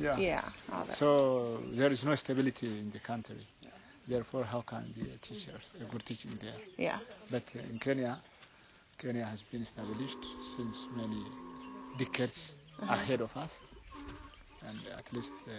Yeah. 0.01 0.19
Yeah, 0.19 0.43
all 0.73 0.85
that. 0.85 0.97
So 0.97 1.61
there 1.73 1.91
is 1.93 2.03
no 2.05 2.15
stability 2.17 2.67
in 2.67 2.91
the 2.91 2.99
country. 2.99 3.47
Therefore, 4.09 4.44
how 4.44 4.62
can 4.62 4.85
be 4.97 5.03
a 5.03 5.18
teacher, 5.18 5.53
a 5.81 5.85
good 5.85 6.05
teaching 6.07 6.33
there? 6.40 6.55
yeah. 6.79 6.99
But 7.31 7.42
uh, 7.55 7.61
in 7.71 7.79
Kenya, 7.79 8.18
Kenya 8.97 9.25
has 9.27 9.42
been 9.42 9.62
established 9.62 10.25
since 10.57 10.88
many 10.97 11.23
decades 11.99 12.53
ahead 12.88 13.21
of 13.21 13.37
us, 13.37 13.61
and 14.66 14.79
at 14.97 15.12
least 15.12 15.33
uh, 15.47 15.51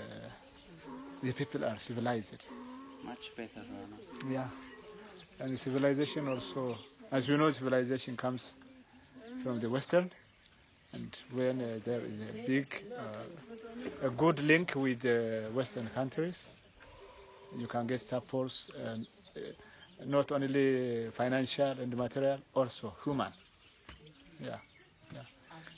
the 1.21 1.31
people 1.33 1.63
are 1.63 1.77
civilized. 1.77 2.43
much 3.05 3.31
better 3.37 3.61
than 3.69 3.93
us. 3.93 4.31
Yeah, 4.31 4.47
and 5.39 5.53
the 5.53 5.57
civilization 5.57 6.27
also, 6.27 6.77
as 7.11 7.27
you 7.27 7.37
know, 7.37 7.51
civilization 7.51 8.17
comes 8.17 8.53
from 9.43 9.59
the 9.59 9.69
Western, 9.69 10.11
and 10.93 11.17
when 11.33 11.61
uh, 11.61 11.79
there 11.85 12.01
is 12.01 12.33
a 12.33 12.47
big, 12.47 12.67
uh, 12.97 14.07
a 14.07 14.09
good 14.09 14.39
link 14.39 14.73
with 14.75 15.01
the 15.01 15.49
Western 15.53 15.87
countries, 15.93 16.37
you 17.57 17.67
can 17.67 17.87
get 17.87 18.01
supports, 18.01 18.69
um, 18.83 19.07
uh, 19.37 19.39
not 20.05 20.31
only 20.31 21.09
financial 21.11 21.71
and 21.79 21.95
material, 21.95 22.39
also 22.55 22.95
human. 23.03 23.33
Yeah. 24.39 24.59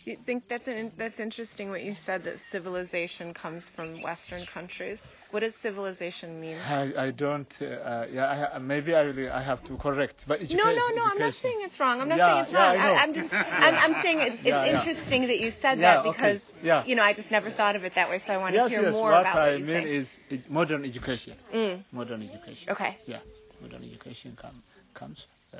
You 0.05 0.17
think 0.25 0.47
that's 0.47 0.67
an 0.67 0.91
that's 0.97 1.19
interesting 1.19 1.69
what 1.69 1.83
you 1.83 1.93
said 1.95 2.23
that 2.23 2.39
civilization 2.39 3.33
comes 3.33 3.69
from 3.69 4.01
Western 4.01 4.45
countries. 4.45 5.05
What 5.31 5.41
does 5.41 5.55
civilization 5.55 6.41
mean? 6.41 6.57
I, 6.57 7.05
I 7.07 7.11
don't. 7.11 7.47
Uh, 7.61 7.65
uh, 7.65 8.07
yeah, 8.11 8.49
I, 8.53 8.57
maybe 8.59 8.93
I 8.95 9.03
will. 9.05 9.31
I 9.31 9.41
have 9.41 9.63
to 9.65 9.77
correct. 9.77 10.25
But 10.27 10.41
No, 10.41 10.47
educa- 10.47 10.75
no, 10.75 10.95
no. 10.95 11.03
I'm 11.11 11.17
not 11.19 11.33
saying 11.35 11.59
it's 11.61 11.79
wrong. 11.79 12.01
I'm 12.01 12.09
not 12.09 12.17
Yeah, 12.17 12.27
saying 12.27 12.43
it's 12.43 12.51
yeah, 12.51 12.67
wrong. 12.73 12.77
I, 12.79 13.01
I'm 13.03 13.13
just, 13.13 13.33
I'm, 13.33 13.75
I'm 13.75 14.01
saying 14.01 14.19
it's, 14.19 14.35
it's 14.39 14.45
Yeah, 14.45 14.65
yeah. 14.65 14.77
interesting 14.79 15.27
that 15.27 15.39
you 15.39 15.51
said 15.51 15.79
Yeah, 15.79 15.95
that 15.95 16.05
okay. 16.05 16.11
because, 16.11 16.51
Yeah. 16.63 16.83
you 16.85 16.95
know, 16.95 17.03
I 17.03 17.13
just 17.13 17.31
never 17.31 17.49
thought 17.49 17.75
of 17.77 17.85
it 17.85 17.95
that 17.95 18.09
way. 18.09 18.17
So 18.19 18.33
I 18.33 18.37
want 18.37 18.55
to 18.55 18.67
hear 18.67 18.81
yes. 18.81 18.91
more 18.91 19.11
about 19.11 19.37
I 19.37 19.51
what 19.51 19.59
you 19.59 19.65
mean 19.65 19.83
say. 19.83 19.95
is 19.95 20.17
modern 20.49 20.83
education. 20.83 21.35
Mm. 21.53 21.83
Modern 21.93 22.23
education. 22.23 22.71
Okay. 22.71 22.97
Yeah, 23.05 23.19
modern 23.61 23.83
education 23.85 24.35
come, 24.41 24.61
comes 24.93 25.27
uh, 25.53 25.59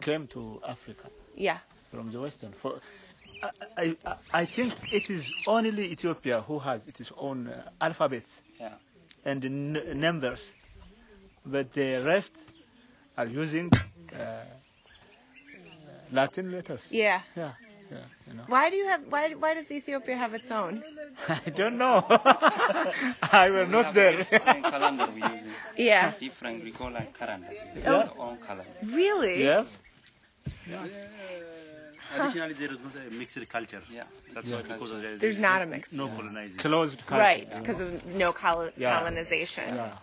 came 0.00 0.26
to 0.28 0.60
Africa 0.66 1.08
Yeah. 1.36 1.58
from 1.92 2.10
the 2.10 2.20
Western. 2.20 2.52
For 2.60 2.80
I, 3.42 3.50
I, 4.06 4.14
I 4.32 4.44
think 4.46 4.74
it 4.90 5.10
is 5.10 5.32
only 5.46 5.92
Ethiopia 5.92 6.40
who 6.42 6.58
has 6.58 6.86
its 6.86 7.12
own 7.16 7.48
uh, 7.48 7.70
alphabets 7.80 8.42
Yeah. 8.60 8.74
and 9.24 9.44
n- 9.44 10.00
numbers, 10.00 10.52
but 11.44 11.72
the 11.72 12.02
rest 12.04 12.32
are 13.16 13.26
using 13.26 13.70
uh, 14.14 14.44
Latin 16.12 16.50
letters. 16.52 16.86
Yeah. 16.90 17.20
Yeah, 17.36 17.52
yeah, 17.90 17.98
you 18.26 18.34
know. 18.34 18.44
Why 18.46 18.70
do 18.70 18.76
you 18.76 18.86
have? 18.88 19.02
Why? 19.08 19.32
Why 19.34 19.54
does 19.54 19.70
Ethiopia 19.70 20.16
have 20.16 20.34
its 20.34 20.50
own? 20.50 20.82
I 21.28 21.50
don't 21.50 21.78
know. 21.78 22.04
I 23.22 23.50
were 23.50 23.66
We 23.66 23.72
not 23.72 23.94
there. 23.94 24.18
different 24.24 24.64
calendar 24.64 25.08
we 25.14 25.20
use. 25.22 25.42
Yeah. 25.76 26.12
Different, 26.20 26.64
we 26.64 26.72
call 26.72 26.90
like 26.92 27.16
calendar. 27.18 27.48
Yeah. 27.74 27.90
Our 27.92 28.10
own 28.18 28.38
calendar. 28.38 28.78
Really? 28.84 29.42
yes. 29.42 29.82
Additionally, 32.14 32.54
there 32.54 32.70
is 32.72 32.78
not 32.78 32.94
a 33.06 33.10
mixed 33.10 33.48
culture. 33.48 33.82
Yeah. 33.90 34.04
That's 34.32 34.46
Yeah. 34.46 34.56
why 34.56 34.62
because 34.62 34.90
of 34.90 35.02
the, 35.02 35.16
There's 35.18 35.38
not 35.38 35.62
a 35.62 35.66
mix. 35.66 35.92
no 35.92 36.08
colonizing. 36.08 36.58
Closed 36.58 36.98
country. 37.06 37.18
Right, 37.18 37.48
you 37.52 37.60
because 37.60 37.78
know. 37.80 37.86
of 37.86 38.06
no 38.06 38.32
col- 38.32 38.70
Yeah. 38.76 38.98
colonization. 38.98 39.74
Yeah, 39.74 39.98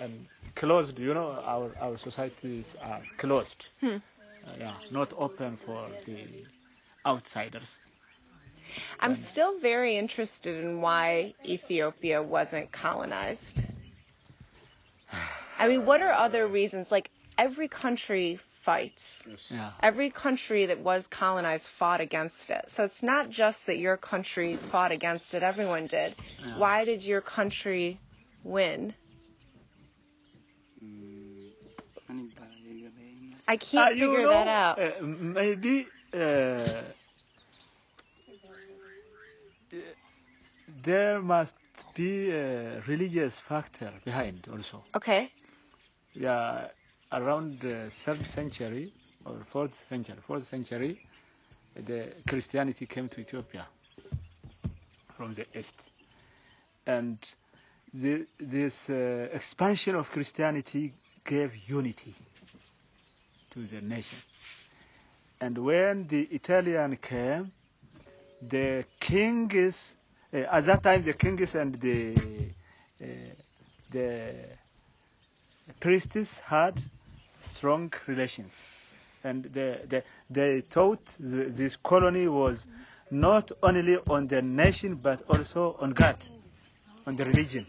and 0.00 0.26
closed. 0.54 0.98
You 0.98 1.14
know, 1.14 1.30
our 1.54 1.74
our 1.80 1.96
societies 1.98 2.76
are 2.80 3.02
closed. 3.18 3.66
Hmm. 3.80 3.86
Uh, 3.86 3.98
yeah, 4.58 4.74
not 4.90 5.12
open 5.16 5.56
for 5.56 5.88
the 6.06 6.26
outsiders. 7.04 7.78
I'm 9.00 9.16
still 9.16 9.58
very 9.58 9.96
interested 9.96 10.62
in 10.62 10.80
why 10.82 11.34
Ethiopia 11.44 12.22
wasn't 12.22 12.70
colonized. 12.70 13.62
I 15.58 15.68
mean, 15.68 15.86
what 15.86 16.02
are 16.02 16.12
other 16.12 16.46
reasons? 16.46 16.90
Like, 16.90 17.10
every 17.36 17.68
country 17.68 18.38
fights. 18.68 19.04
Yeah. 19.48 19.70
Every 19.80 20.10
country 20.10 20.66
that 20.66 20.80
was 20.80 21.06
colonized 21.06 21.66
fought 21.80 22.02
against 22.02 22.50
it. 22.50 22.64
So 22.68 22.84
it's 22.84 23.02
not 23.02 23.30
just 23.30 23.64
that 23.68 23.78
your 23.78 23.96
country 23.96 24.56
fought 24.70 24.92
against 24.92 25.32
it, 25.32 25.42
everyone 25.42 25.86
did. 25.86 26.14
Yeah. 26.44 26.58
Why 26.58 26.84
did 26.84 27.02
your 27.02 27.22
country 27.22 27.98
win? 28.44 28.92
Mm, 30.84 31.48
ani 32.10 32.24
ba- 32.36 32.56
yagabayin. 32.68 33.32
I 33.48 33.56
can't 33.56 33.86
Uh, 33.86 33.94
figure 33.94 34.22
know, 34.24 34.28
that 34.36 34.48
out. 34.48 34.76
uh, 34.78 35.02
maybe 35.40 35.86
uh, 36.12 36.82
there 40.84 41.22
must 41.22 41.56
be 41.94 42.12
a 42.32 42.82
religious 42.86 43.38
factor 43.38 43.90
behind 44.04 44.46
also. 44.52 44.84
Okay. 44.94 45.32
Yeah, 46.12 46.68
around 47.12 47.60
the 47.60 47.90
third 47.90 48.24
century 48.26 48.92
or 49.24 49.36
fourth 49.50 49.86
century, 49.88 50.16
fourth 50.26 50.48
century, 50.48 50.98
the 51.74 52.12
Christianity 52.28 52.86
came 52.86 53.08
to 53.08 53.20
Ethiopia 53.20 53.66
from 55.16 55.34
the 55.34 55.46
east, 55.58 55.74
and 56.86 57.18
the, 57.94 58.26
this 58.38 58.90
uh, 58.90 59.28
expansion 59.32 59.94
of 59.96 60.10
Christianity 60.10 60.92
gave 61.24 61.54
unity 61.68 62.14
to 63.50 63.66
the 63.66 63.80
nation. 63.80 64.18
And 65.40 65.56
when 65.58 66.06
the 66.08 66.22
Italian 66.32 66.96
came, 66.96 67.52
the 68.42 68.84
kings, 69.00 69.94
uh, 70.32 70.38
at 70.38 70.66
that 70.66 70.82
time 70.82 71.02
the 71.04 71.14
kings 71.14 71.54
and 71.54 71.74
the 71.80 72.14
uh, 73.00 73.06
the 73.90 74.34
priests 75.80 76.40
had 76.40 76.82
strong 77.58 77.92
relations, 78.06 78.54
and 79.24 79.42
the, 79.52 79.80
the, 79.88 80.02
they 80.30 80.60
thought 80.60 81.04
the, 81.18 81.44
this 81.50 81.74
colony 81.76 82.28
was 82.28 82.68
not 83.10 83.50
only 83.64 83.96
on 84.06 84.28
the 84.28 84.40
nation 84.40 84.94
but 84.94 85.22
also 85.28 85.76
on 85.80 85.90
God, 85.90 86.16
on 87.04 87.16
the 87.16 87.24
religion. 87.24 87.66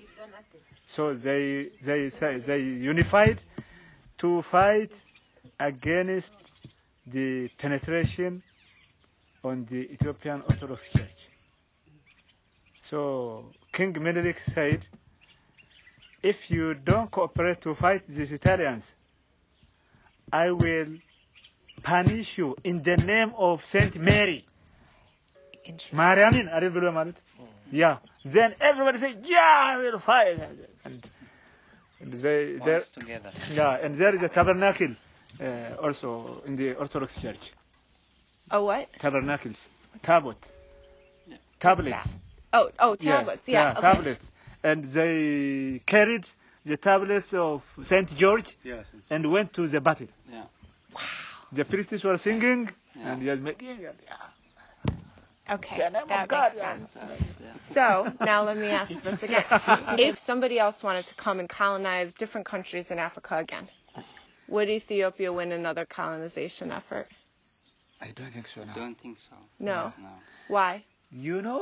So 0.85 1.13
they 1.15 1.69
they 1.81 2.09
they 2.09 2.59
unified 2.59 3.41
to 4.19 4.41
fight 4.43 4.91
against 5.59 6.33
the 7.07 7.47
penetration 7.57 8.43
on 9.43 9.65
the 9.65 9.91
Ethiopian 9.93 10.43
Orthodox 10.49 10.87
Church. 10.91 11.29
So 12.81 13.45
King 13.71 13.95
Menelik 13.99 14.37
said, 14.39 14.85
if 16.21 16.51
you 16.51 16.75
don't 16.75 17.09
cooperate 17.09 17.61
to 17.61 17.73
fight 17.73 18.03
these 18.07 18.31
Italians, 18.31 18.95
I 20.31 20.51
will 20.51 20.87
punish 21.81 22.37
you 22.37 22.55
in 22.63 22.83
the 22.83 22.97
name 22.97 23.33
of 23.37 23.65
Saint 23.65 23.97
Mary. 23.97 24.45
Marianin, 25.91 26.51
are 26.51 26.63
you. 26.63 26.69
Mm. 26.71 27.13
Yeah. 27.71 27.97
Then 28.25 28.55
everybody 28.59 28.97
say, 28.97 29.15
yeah, 29.23 29.39
I 29.41 29.77
will 29.77 29.99
fight. 29.99 30.39
And, 30.83 31.07
and 31.99 32.13
they, 32.13 32.55
there, 32.55 32.81
together. 32.81 33.31
Yeah, 33.51 33.77
and 33.81 33.95
there 33.95 34.15
is 34.15 34.23
a 34.23 34.29
tabernacle 34.29 34.95
uh, 35.41 35.75
also 35.81 36.41
in 36.45 36.55
the 36.55 36.73
Orthodox 36.73 37.21
Church. 37.21 37.53
Oh, 38.51 38.65
what? 38.65 38.89
Tabernacles. 38.99 39.67
Tabot. 40.01 40.35
Tablets. 41.59 42.17
Oh, 42.51 42.71
oh, 42.79 42.95
tablets. 42.95 43.47
Yeah, 43.47 43.53
yeah, 43.53 43.63
yeah 43.63 43.71
okay. 43.71 43.81
tablets. 43.81 44.31
And 44.63 44.83
they 44.85 45.81
carried 45.85 46.27
the 46.69 46.77
tablets 46.77 47.33
of 47.33 47.63
Saint 47.83 48.09
George 48.15 48.49
Yes. 48.63 48.85
and 49.09 49.21
went 49.35 49.49
to 49.53 49.67
the 49.67 49.81
battle 49.81 50.07
Yeah. 50.31 50.43
Wow. 50.95 51.01
the 51.51 51.65
priests 51.65 52.03
were 52.03 52.17
singing 52.17 52.61
Yeah. 52.95 53.11
and 53.13 53.21
he 53.23 53.27
was 53.29 53.39
making 53.39 53.79
yeah. 53.81 53.91
Okay. 55.51 55.77
The 55.77 55.89
that 56.07 56.27
God, 56.27 56.51
makes 56.53 56.57
yeah. 56.57 56.77
sense. 56.77 57.61
So 57.77 58.13
now 58.31 58.43
let 58.43 58.55
me 58.57 58.67
ask 58.81 58.91
this 59.01 59.23
again. 59.23 59.43
if 59.97 60.17
somebody 60.19 60.59
else 60.59 60.83
wanted 60.83 61.05
to 61.07 61.15
come 61.15 61.39
and 61.39 61.49
colonize 61.49 62.13
different 62.13 62.45
countries 62.45 62.91
in 62.91 62.99
Africa 62.99 63.37
again, 63.37 63.67
would 64.47 64.69
Ethiopia 64.69 65.33
win 65.33 65.51
another 65.51 65.85
colonization 65.85 66.71
effort? 66.71 67.07
I 67.99 68.11
don't 68.15 68.31
think 68.31 68.47
so 68.47 68.61
I 68.61 68.73
don't 68.75 68.97
think 69.03 69.17
so. 69.27 69.35
No. 69.59 69.91
No. 69.99 70.09
Why? 70.49 70.83
You 71.11 71.41
know, 71.41 71.61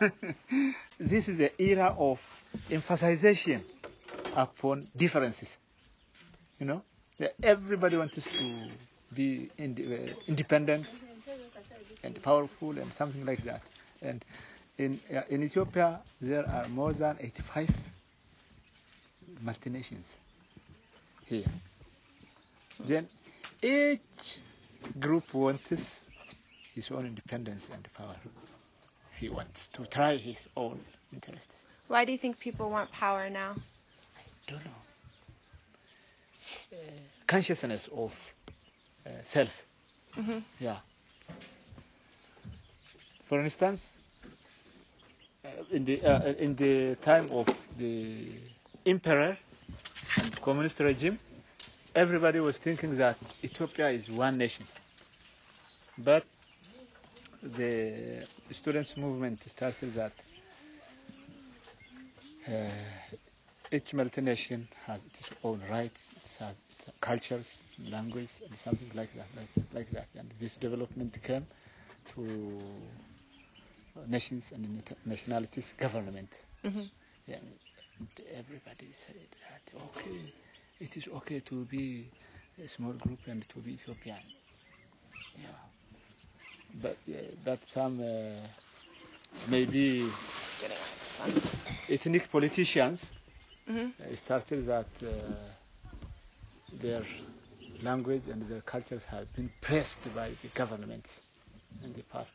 this 1.10 1.28
is 1.28 1.36
the 1.38 1.50
era 1.60 1.88
of 1.98 2.20
emphasization 2.70 3.64
upon 4.38 4.86
differences. 4.96 5.58
You 6.60 6.66
know, 6.66 6.82
everybody 7.42 7.96
wants 7.96 8.14
to 8.14 8.30
be 9.14 9.50
ind- 9.58 9.80
uh, 9.80 10.12
independent 10.28 10.86
and 12.04 12.22
powerful 12.22 12.70
and 12.78 12.92
something 12.92 13.26
like 13.26 13.42
that. 13.42 13.62
And 14.00 14.24
in 14.78 15.00
uh, 15.12 15.22
in 15.28 15.42
Ethiopia, 15.42 16.00
there 16.20 16.48
are 16.48 16.68
more 16.68 16.92
than 16.92 17.16
85 17.20 17.68
multinations 19.44 20.14
here. 21.26 21.50
Then 22.84 23.08
each 23.60 24.38
group 25.00 25.34
wants 25.34 26.04
his 26.74 26.90
own 26.92 27.06
independence 27.06 27.68
and 27.72 27.88
power. 27.94 28.16
He 29.18 29.28
wants 29.28 29.66
to 29.72 29.84
try 29.86 30.14
his 30.16 30.38
own 30.56 30.78
interests. 31.12 31.54
Why 31.88 32.04
do 32.04 32.12
you 32.12 32.18
think 32.18 32.38
people 32.38 32.70
want 32.70 32.92
power 32.92 33.28
now? 33.30 33.56
Don't 34.48 34.64
know. 34.64 34.72
Consciousness 37.26 37.88
of 37.94 38.12
uh, 39.06 39.10
self. 39.24 39.50
Mhm. 40.16 40.42
Yeah. 40.58 40.78
For 43.28 43.40
instance, 43.42 43.98
uh, 45.44 45.48
in 45.70 45.84
the 45.84 46.02
uh, 46.02 46.32
in 46.38 46.56
the 46.56 46.96
time 46.96 47.30
of 47.30 47.46
the 47.78 48.28
emperor 48.86 49.36
and 50.18 50.40
communist 50.42 50.80
regime, 50.80 51.18
everybody 51.94 52.40
was 52.40 52.56
thinking 52.56 52.96
that 52.96 53.16
Ethiopia 53.44 53.90
is 53.90 54.08
one 54.10 54.38
nation. 54.38 54.66
But 55.98 56.24
the 57.42 58.26
students' 58.52 58.96
movement 58.96 59.42
started 59.48 59.92
that 59.94 60.12
uh, 62.48 62.70
each 63.72 63.92
multination 63.92 64.66
has 64.86 65.04
its 65.04 65.30
own 65.44 65.60
rights, 65.70 66.10
it 66.24 66.44
has 66.44 66.56
cultures, 67.00 67.62
language, 67.90 68.30
and 68.48 68.58
something 68.58 68.90
like 68.94 69.12
that, 69.14 69.26
like, 69.36 69.48
like 69.72 69.90
that. 69.90 70.06
And 70.18 70.30
this 70.40 70.56
development 70.56 71.16
came 71.22 71.46
to 72.14 72.48
nations 74.06 74.52
and 74.54 74.82
nationalities 75.04 75.74
government. 75.78 76.30
Mhm. 76.64 76.88
Yeah, 77.26 77.36
and 77.98 78.08
everybody 78.32 78.88
said 78.92 79.16
that 79.50 79.80
okay, 79.82 80.32
it 80.80 80.96
is 80.96 81.08
okay 81.08 81.40
to 81.40 81.64
be 81.66 82.06
a 82.62 82.68
small 82.68 82.92
group 82.92 83.18
and 83.26 83.46
to 83.48 83.58
be 83.58 83.72
Ethiopian. 83.72 84.22
Yeah, 85.36 85.48
but 86.82 86.96
uh, 87.08 87.14
but 87.44 87.60
some 87.68 88.00
uh, 88.00 88.40
maybe 89.48 90.04
Getting 90.60 90.76
on 91.22 91.34
the 91.34 91.40
sun. 91.40 91.74
ethnic 91.88 92.30
politicians 92.30 93.12
Mhm. 93.68 93.92
uh, 94.00 94.14
started 94.14 94.64
that 94.64 94.90
uh, 95.02 95.50
their 96.72 97.04
language 97.80 98.28
and 98.28 98.42
their 98.42 98.60
cultures 98.62 99.04
have 99.04 99.32
been 99.32 99.50
pressed 99.60 100.12
by 100.14 100.34
the 100.42 100.48
governments 100.48 101.22
in 101.82 101.92
the 101.92 102.02
past. 102.02 102.34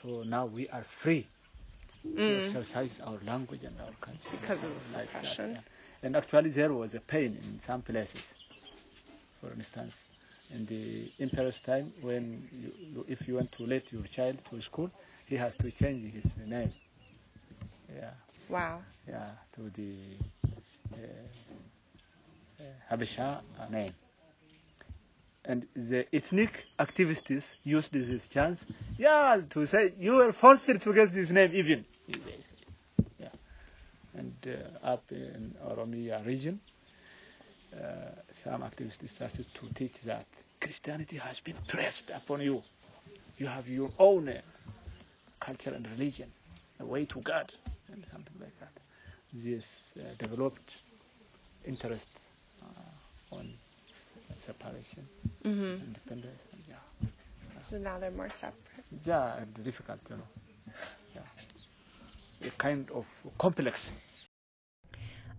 So 0.00 0.22
now 0.22 0.46
we 0.46 0.68
are 0.68 0.84
free 0.84 1.28
to 2.24 2.34
Mm. 2.34 2.36
exercise 2.36 3.00
our 3.00 3.18
language 3.20 3.64
and 3.64 3.80
our 3.80 3.94
culture. 4.00 4.38
Because 4.40 4.64
of 4.64 4.74
the 4.74 4.80
like 4.92 5.12
that, 5.20 5.38
suppression. 5.38 5.50
yeah. 5.50 5.62
And 6.02 6.16
actually 6.16 6.50
there 6.50 6.72
was 6.72 6.94
a 6.94 7.00
pain 7.00 7.36
in 7.36 7.58
some 7.60 7.82
places. 7.82 8.34
For 9.40 9.52
instance, 9.52 10.06
in 10.50 10.66
the 10.66 11.12
emperor's 11.18 11.60
time, 11.60 11.92
when 12.00 12.48
you, 12.52 12.72
you- 12.92 13.04
if 13.08 13.26
you 13.28 13.34
want 13.36 13.52
to 13.52 13.66
let 13.66 13.92
your 13.92 14.04
child 14.04 14.44
to 14.46 14.60
school, 14.60 14.90
he 15.26 15.36
has 15.36 15.56
to 15.56 15.70
change 15.70 16.12
his 16.12 16.36
name. 16.36 16.74
Yeah 17.88 18.14
Wow. 18.48 18.82
yeah, 19.06 19.32
to 19.52 19.70
the 19.70 20.18
Habesha 22.90 23.40
name. 23.70 23.92
And 25.44 25.66
the 25.76 26.06
ethnic 26.12 26.66
activists 26.78 27.54
used 27.62 27.92
this 27.92 28.26
chance, 28.26 28.64
yeah, 28.98 29.40
to 29.50 29.66
say 29.66 29.92
you 29.98 30.14
were 30.14 30.32
forced 30.32 30.66
to 30.66 30.92
get 30.92 31.12
this 31.12 31.30
name 31.30 31.50
even. 31.54 31.84
Yeah. 33.20 33.28
And 34.14 34.34
uh, 34.46 34.86
up 34.86 35.04
in 35.12 35.54
Oromia 35.64 36.24
region, 36.26 36.60
uh, 37.72 37.78
some 38.32 38.62
activists 38.62 39.08
started 39.08 39.46
to 39.54 39.66
teach 39.74 40.00
that 40.02 40.26
Christianity 40.60 41.16
has 41.18 41.38
been 41.40 41.56
pressed 41.68 42.10
upon 42.10 42.40
you. 42.40 42.62
You 43.38 43.46
have 43.46 43.68
your 43.68 43.90
own 43.98 44.28
uh, 44.28 44.40
culture 45.38 45.74
and 45.74 45.88
religion, 45.90 46.32
a 46.80 46.84
way 46.84 47.04
to 47.04 47.20
God, 47.20 47.52
and 47.92 48.04
something 48.10 48.34
like 48.40 48.58
that. 48.58 48.72
This 49.32 49.94
uh, 49.96 50.02
developed 50.18 50.72
interest 51.66 52.08
uh, 52.62 53.36
on 53.36 53.52
separation, 54.38 55.04
Mhm. 55.44 55.80
independence, 55.88 56.46
and 56.52 56.62
yeah, 56.68 57.08
So 57.68 57.78
now 57.78 57.98
they're 57.98 58.10
more 58.22 58.30
separate. 58.30 58.84
yeah, 59.04 59.38
and 59.40 59.64
difficult, 59.64 59.98
you 60.10 60.16
know, 60.16 60.28
yeah, 61.14 62.48
a 62.48 62.50
kind 62.58 62.88
of 62.92 63.06
complex. 63.38 63.92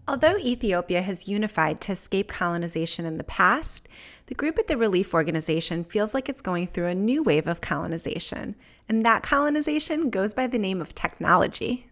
Although 0.09 0.37
Ethiopia 0.37 1.01
has 1.01 1.27
unified 1.27 1.81
to 1.81 1.91
escape 1.91 2.29
colonization 2.29 3.05
in 3.05 3.17
the 3.17 3.25
past, 3.25 3.89
the 4.27 4.35
group 4.35 4.57
at 4.57 4.67
the 4.67 4.77
Relief 4.77 5.13
Organization 5.13 5.83
feels 5.83 6.13
like 6.13 6.29
it's 6.29 6.39
going 6.41 6.67
through 6.67 6.87
a 6.87 6.95
new 6.95 7.21
wave 7.23 7.45
of 7.47 7.59
colonization, 7.59 8.55
and 8.87 9.05
that 9.05 9.21
colonization 9.23 10.09
goes 10.09 10.33
by 10.33 10.47
the 10.47 10.57
name 10.59 10.79
of 10.81 10.95
technology. 10.95 11.87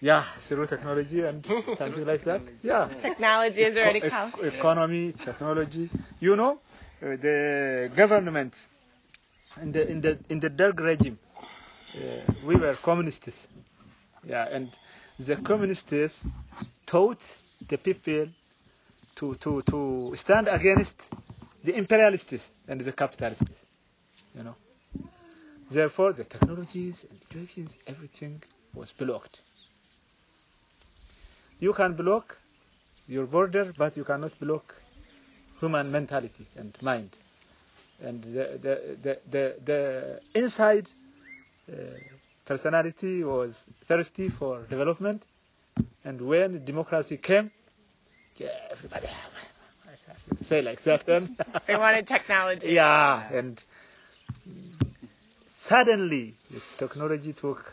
Yeah, 0.00 0.24
through 0.40 0.66
technology 0.66 1.20
and 1.22 1.44
something 1.78 2.06
like 2.06 2.24
that. 2.24 2.40
Yeah. 2.62 2.88
Technology 3.00 3.62
is 3.62 3.76
already 3.76 3.98
Eco- 3.98 4.30
col- 4.30 4.44
ec- 4.44 4.54
economy, 4.54 5.12
technology. 5.12 5.90
You 6.20 6.36
know, 6.36 6.60
uh, 7.02 7.16
the 7.16 7.90
government 7.94 8.68
in 9.60 9.72
the 9.72 9.88
in 9.88 10.00
the 10.00 10.18
in 10.28 10.40
the 10.40 10.48
Derg 10.50 10.80
regime, 10.80 11.18
uh, 11.94 11.98
we 12.44 12.56
were 12.56 12.74
communists. 12.76 13.48
Yeah, 14.24 14.46
and 14.50 14.70
the 15.18 15.36
communists 15.36 16.26
taught 16.86 17.20
the 17.68 17.78
people 17.78 18.28
to, 19.16 19.34
to, 19.36 19.62
to 19.62 20.12
stand 20.16 20.48
against 20.48 21.00
the 21.64 21.74
imperialists 21.76 22.50
and 22.68 22.80
the 22.80 22.92
capitalists. 22.92 23.44
You 24.34 24.44
know. 24.44 24.56
Therefore, 25.70 26.12
the 26.12 26.24
technologies 26.24 27.04
and 27.08 27.18
educations, 27.30 27.76
everything 27.86 28.42
was 28.74 28.92
blocked. 28.92 29.40
You 31.60 31.72
can 31.72 31.94
block 31.94 32.36
your 33.06 33.26
border, 33.26 33.72
but 33.76 33.96
you 33.96 34.04
cannot 34.04 34.38
block 34.40 34.74
human 35.60 35.90
mentality 35.92 36.46
and 36.56 36.76
mind. 36.82 37.10
And 38.02 38.22
the, 38.24 38.58
the, 38.62 38.96
the, 39.02 39.18
the, 39.30 39.54
the 39.64 40.20
inside 40.34 40.88
uh, 41.70 41.76
personality 42.46 43.22
was 43.24 43.62
thirsty 43.86 44.28
for 44.30 44.62
development. 44.70 45.22
And 46.04 46.20
when 46.22 46.64
democracy 46.64 47.18
came, 47.18 47.50
yeah, 48.36 48.48
everybody 48.70 49.08
say 50.42 50.62
like 50.62 50.82
that. 50.84 51.04
Then. 51.06 51.36
They 51.66 51.76
wanted 51.76 52.06
technology. 52.06 52.72
yeah, 52.72 53.32
and 53.32 53.62
suddenly 55.56 56.34
technology 56.78 57.32
took 57.32 57.72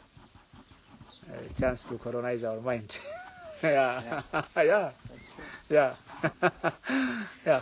a 1.33 1.59
chance 1.59 1.83
to 1.85 1.97
colonize 1.97 2.43
our 2.43 2.59
mind. 2.59 2.99
yeah, 3.63 4.21
yeah, 4.57 4.91
yeah, 5.69 5.95
yeah. 7.45 7.61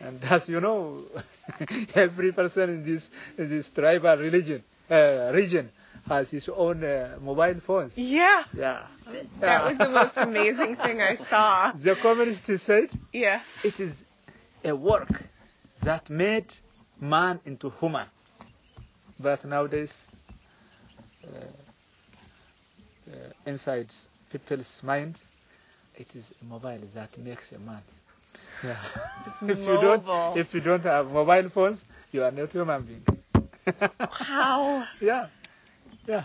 And 0.00 0.24
as 0.24 0.48
you 0.48 0.60
know, 0.60 1.04
every 1.94 2.32
person 2.32 2.70
in 2.70 2.84
this 2.84 3.08
in 3.38 3.48
this 3.48 3.70
tribal 3.70 4.16
religion 4.16 4.62
uh, 4.90 5.30
region 5.32 5.70
has 6.08 6.30
his 6.30 6.48
own 6.48 6.82
uh, 6.82 7.16
mobile 7.20 7.60
phones. 7.60 7.96
Yeah. 7.96 8.44
Yeah, 8.56 8.86
That 9.40 9.64
was 9.64 9.78
the 9.78 9.88
most 9.88 10.16
amazing 10.16 10.76
thing 10.76 11.00
I 11.00 11.16
saw. 11.16 11.72
The 11.72 11.94
communist 11.94 12.46
said 12.58 12.90
Yeah. 13.12 13.40
it 13.62 13.78
is 13.78 14.02
a 14.64 14.74
work 14.74 15.08
that 15.82 16.10
made 16.10 16.52
man 17.00 17.38
into 17.44 17.70
human. 17.80 18.06
But 19.20 19.44
nowadays, 19.44 19.94
uh, 21.24 21.36
uh, 23.08 23.14
inside 23.46 23.94
people's 24.32 24.82
mind, 24.82 25.18
it 25.96 26.08
is 26.14 26.30
mobile 26.48 26.80
that 26.94 27.16
makes 27.18 27.52
a 27.52 27.58
man. 27.58 27.82
Yeah. 28.64 28.76
if 29.48 29.58
you 29.58 29.76
don't, 29.80 30.04
if 30.36 30.54
you 30.54 30.60
don't 30.60 30.82
have 30.84 31.10
mobile 31.10 31.48
phones, 31.50 31.84
you 32.12 32.24
are 32.24 32.30
not 32.30 32.50
human 32.50 32.82
being. 32.82 33.04
Wow. 34.20 34.88
yeah, 35.00 35.26
yeah. 36.06 36.24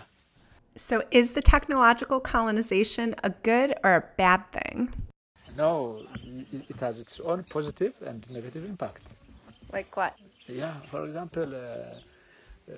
So, 0.76 1.02
is 1.10 1.32
the 1.32 1.42
technological 1.42 2.20
colonization 2.20 3.14
a 3.22 3.30
good 3.30 3.74
or 3.84 3.96
a 3.96 4.04
bad 4.16 4.42
thing? 4.52 4.92
No, 5.56 6.02
it 6.52 6.62
it 6.68 6.80
has 6.80 6.98
its 6.98 7.20
own 7.20 7.44
positive 7.44 7.94
and 8.04 8.24
negative 8.30 8.64
impact. 8.64 9.02
Like 9.72 9.96
what? 9.96 10.14
Yeah, 10.48 10.74
for 10.90 11.04
example, 11.04 11.48
uh, 11.54 12.72
uh, 12.72 12.74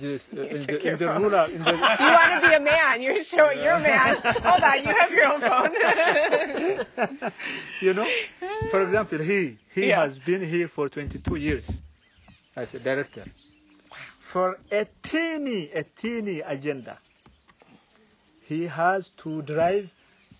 this, 0.00 0.28
uh, 0.36 0.40
in, 0.42 0.60
the, 0.60 0.88
in 0.92 0.98
the 0.98 1.06
rural, 1.08 1.46
in 1.50 1.62
the, 1.62 1.72
You 2.00 2.12
want 2.12 2.42
to 2.42 2.48
be 2.48 2.54
a 2.54 2.60
man. 2.60 3.02
You're 3.02 3.22
showing 3.24 3.58
you're 3.62 3.74
a 3.74 3.80
man. 3.80 4.16
Hold 4.22 4.62
on. 4.62 4.84
You 4.84 4.94
have 4.94 5.10
your 5.12 5.26
own 5.32 5.40
phone. 5.40 5.72
you 7.80 7.94
know, 7.94 8.06
for 8.70 8.82
example, 8.82 9.18
he 9.18 9.58
he 9.74 9.86
Yeah. 9.88 10.02
has 10.04 10.18
been 10.18 10.42
here 10.48 10.68
for 10.68 10.88
22 10.88 11.36
years 11.36 11.70
as 12.56 12.74
a 12.74 12.78
director 12.80 13.24
for 14.32 14.58
a 14.70 14.86
teeny 15.02 15.70
a 15.72 15.84
teeny 15.84 16.40
agenda. 16.40 16.98
He 18.48 18.66
has 18.66 19.08
to 19.22 19.42
drive 19.42 19.90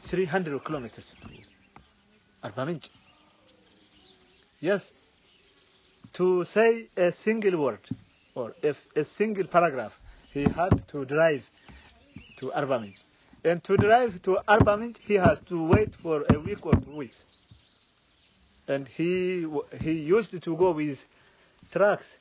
300 0.03 0.62
kilometers 0.64 1.14
to 1.23 1.29
Arbaminch. 2.49 2.90
Yes, 4.61 4.93
to 6.14 6.45
say 6.45 6.88
a 6.97 7.12
single 7.12 7.57
word 7.62 7.81
or 8.35 8.55
if 8.62 8.77
a 8.97 9.05
single 9.05 9.47
paragraph, 9.47 9.99
he 10.33 10.42
had 10.42 10.87
to 10.88 11.05
drive 11.05 11.44
to 12.37 12.51
Arbaminch. 12.51 12.99
And 13.44 13.62
to 13.64 13.77
drive 13.77 14.23
to 14.23 14.38
Arbaminch, 14.49 14.99
he 14.99 15.14
has 15.14 15.38
to 15.40 15.64
wait 15.66 15.94
for 15.94 16.25
a 16.35 16.38
week 16.40 16.64
or 16.66 16.73
two 16.73 16.97
weeks. 16.97 17.27
And 18.66 18.88
he 18.88 19.47
he 19.81 19.92
used 19.92 20.31
to 20.42 20.57
go 20.57 20.70
with 20.73 21.05
trucks, 21.70 22.18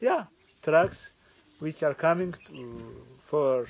yeah, 0.00 0.24
trucks, 0.62 1.12
which 1.60 1.82
are 1.82 1.94
coming 1.94 2.34
to, 2.46 3.06
for 3.26 3.68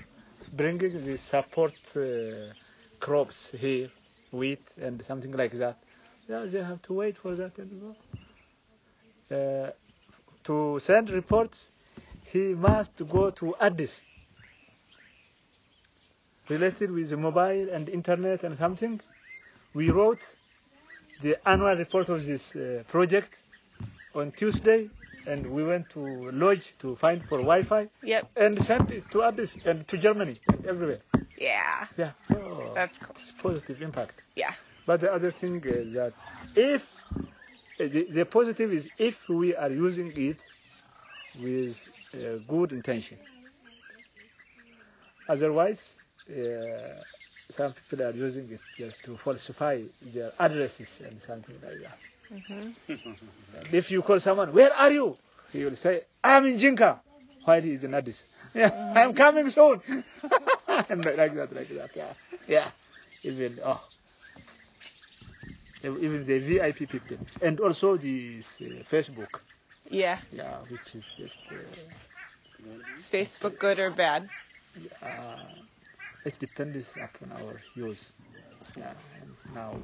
bringing 0.53 1.05
the 1.05 1.19
support 1.19 1.75
uh, 1.95 2.53
crops 3.01 3.51
here, 3.51 3.90
wheat 4.33 4.62
and 4.81 5.05
something 5.05 5.33
like 5.33 5.53
that. 5.53 5.77
Yeah, 6.29 6.47
they 6.47 6.62
have 6.62 6.81
to 6.83 6.95
wait 6.95 7.19
for 7.19 7.35
that 7.35 7.59
and 7.59 7.71
go. 7.85 7.95
Uh, 9.37 9.71
to 10.45 10.79
send 10.81 11.11
reports, 11.11 11.71
he 12.25 12.55
must 12.55 12.93
go 13.09 13.31
to 13.31 13.55
Addis 13.61 14.03
related 16.49 16.91
with 16.91 17.11
the 17.11 17.17
mobile 17.17 17.69
and 17.71 17.89
internet 17.89 18.45
and 18.45 18.57
something. 18.57 19.01
We 19.73 19.91
wrote 19.91 20.23
the 21.23 21.37
annual 21.49 21.77
report 21.77 22.09
of 22.09 22.25
this 22.25 22.55
uh, 22.57 22.83
project 22.89 23.37
on 24.15 24.33
Tuesday, 24.33 24.91
and 25.27 25.47
we 25.47 25.65
went 25.65 25.89
to 25.91 26.31
lodge 26.33 26.75
to 26.79 26.95
find 26.97 27.23
for 27.25 27.39
Wi-Fi 27.39 27.89
Yep. 28.03 28.31
and 28.37 28.63
sent 28.63 28.91
it 28.93 29.11
to 29.11 29.23
Addis 29.23 29.57
and 29.65 29.87
to 29.89 29.97
Germany 29.97 30.37
and 30.49 30.67
everywhere. 30.67 30.99
Yeah. 31.39 31.87
Yeah, 31.97 32.13
so 32.29 32.71
That's 32.75 32.99
cool. 32.99 33.11
it's 33.17 33.33
positive 33.43 33.83
impact. 33.83 34.23
Yeah. 34.37 34.53
But 34.87 35.01
the 35.01 35.13
other 35.13 35.31
thing 35.31 35.63
is 35.65 35.95
that 35.95 36.13
if 36.55 36.95
the, 37.79 38.07
the 38.11 38.25
positive 38.25 38.73
is 38.73 38.91
if 38.99 39.29
we 39.29 39.55
are 39.55 39.71
using 39.71 40.13
it 40.17 40.39
with 41.41 41.77
uh, 42.15 42.37
good 42.47 42.73
intention. 42.73 43.19
Otherwise, 45.29 45.95
uh, 46.31 47.03
some 47.51 47.73
people 47.73 48.07
are 48.07 48.13
using 48.13 48.51
it 48.51 48.61
just 48.79 49.03
to 49.05 49.17
falsify 49.17 49.81
their 50.13 50.33
addresses 50.39 51.01
and 51.05 51.21
something 51.23 51.57
like 51.63 51.81
that. 51.83 51.99
And 53.57 53.75
if 53.75 53.91
you 53.91 54.03
call 54.03 54.21
someone, 54.21 54.53
where 54.53 54.73
are 54.73 54.91
you? 54.91 55.17
He 55.53 55.65
will 55.65 55.77
say, 55.77 56.03
I'm 56.23 56.45
in 56.47 56.59
Jinka, 56.59 57.01
while 57.45 57.61
he 57.63 57.73
is 57.73 57.85
in 57.85 57.95
Addis. 57.95 58.25
Yeah, 58.55 58.93
I'm 58.95 59.15
coming 59.15 59.51
soon. 59.51 59.81
like 60.69 60.89
that, 60.89 61.49
like 61.53 61.69
that. 61.69 61.91
Yeah, 61.97 62.13
yeah. 62.47 62.69
Even 63.23 63.59
oh, 63.65 63.81
even 65.85 66.25
the 66.25 66.38
VIP 66.38 66.87
people, 66.87 67.18
and 67.40 67.61
also 67.61 67.97
the 67.97 68.42
uh, 68.61 68.64
Facebook. 68.85 69.40
Yeah. 69.90 70.18
Yeah, 70.33 70.59
which 70.68 70.94
is 70.94 71.05
just 71.16 71.38
uh, 71.53 71.57
Is 72.97 73.09
Facebook 73.09 73.59
good 73.59 73.79
or 73.79 73.90
bad? 73.90 74.29
uh, 75.03 75.37
it 76.25 76.38
depends 76.38 76.97
upon 76.97 77.33
our 77.33 77.61
use. 77.75 78.14
Yeah, 78.77 78.94
and 79.20 79.37
now, 79.55 79.77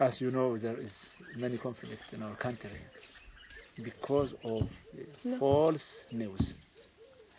as 0.00 0.20
you 0.20 0.30
know, 0.30 0.56
there 0.58 0.76
is 0.76 1.16
many 1.34 1.58
conflict 1.58 2.12
in 2.12 2.22
our 2.22 2.34
country 2.36 2.80
because 3.82 4.34
of 4.44 4.68
the 4.92 5.06
false 5.38 6.04
news, 6.12 6.56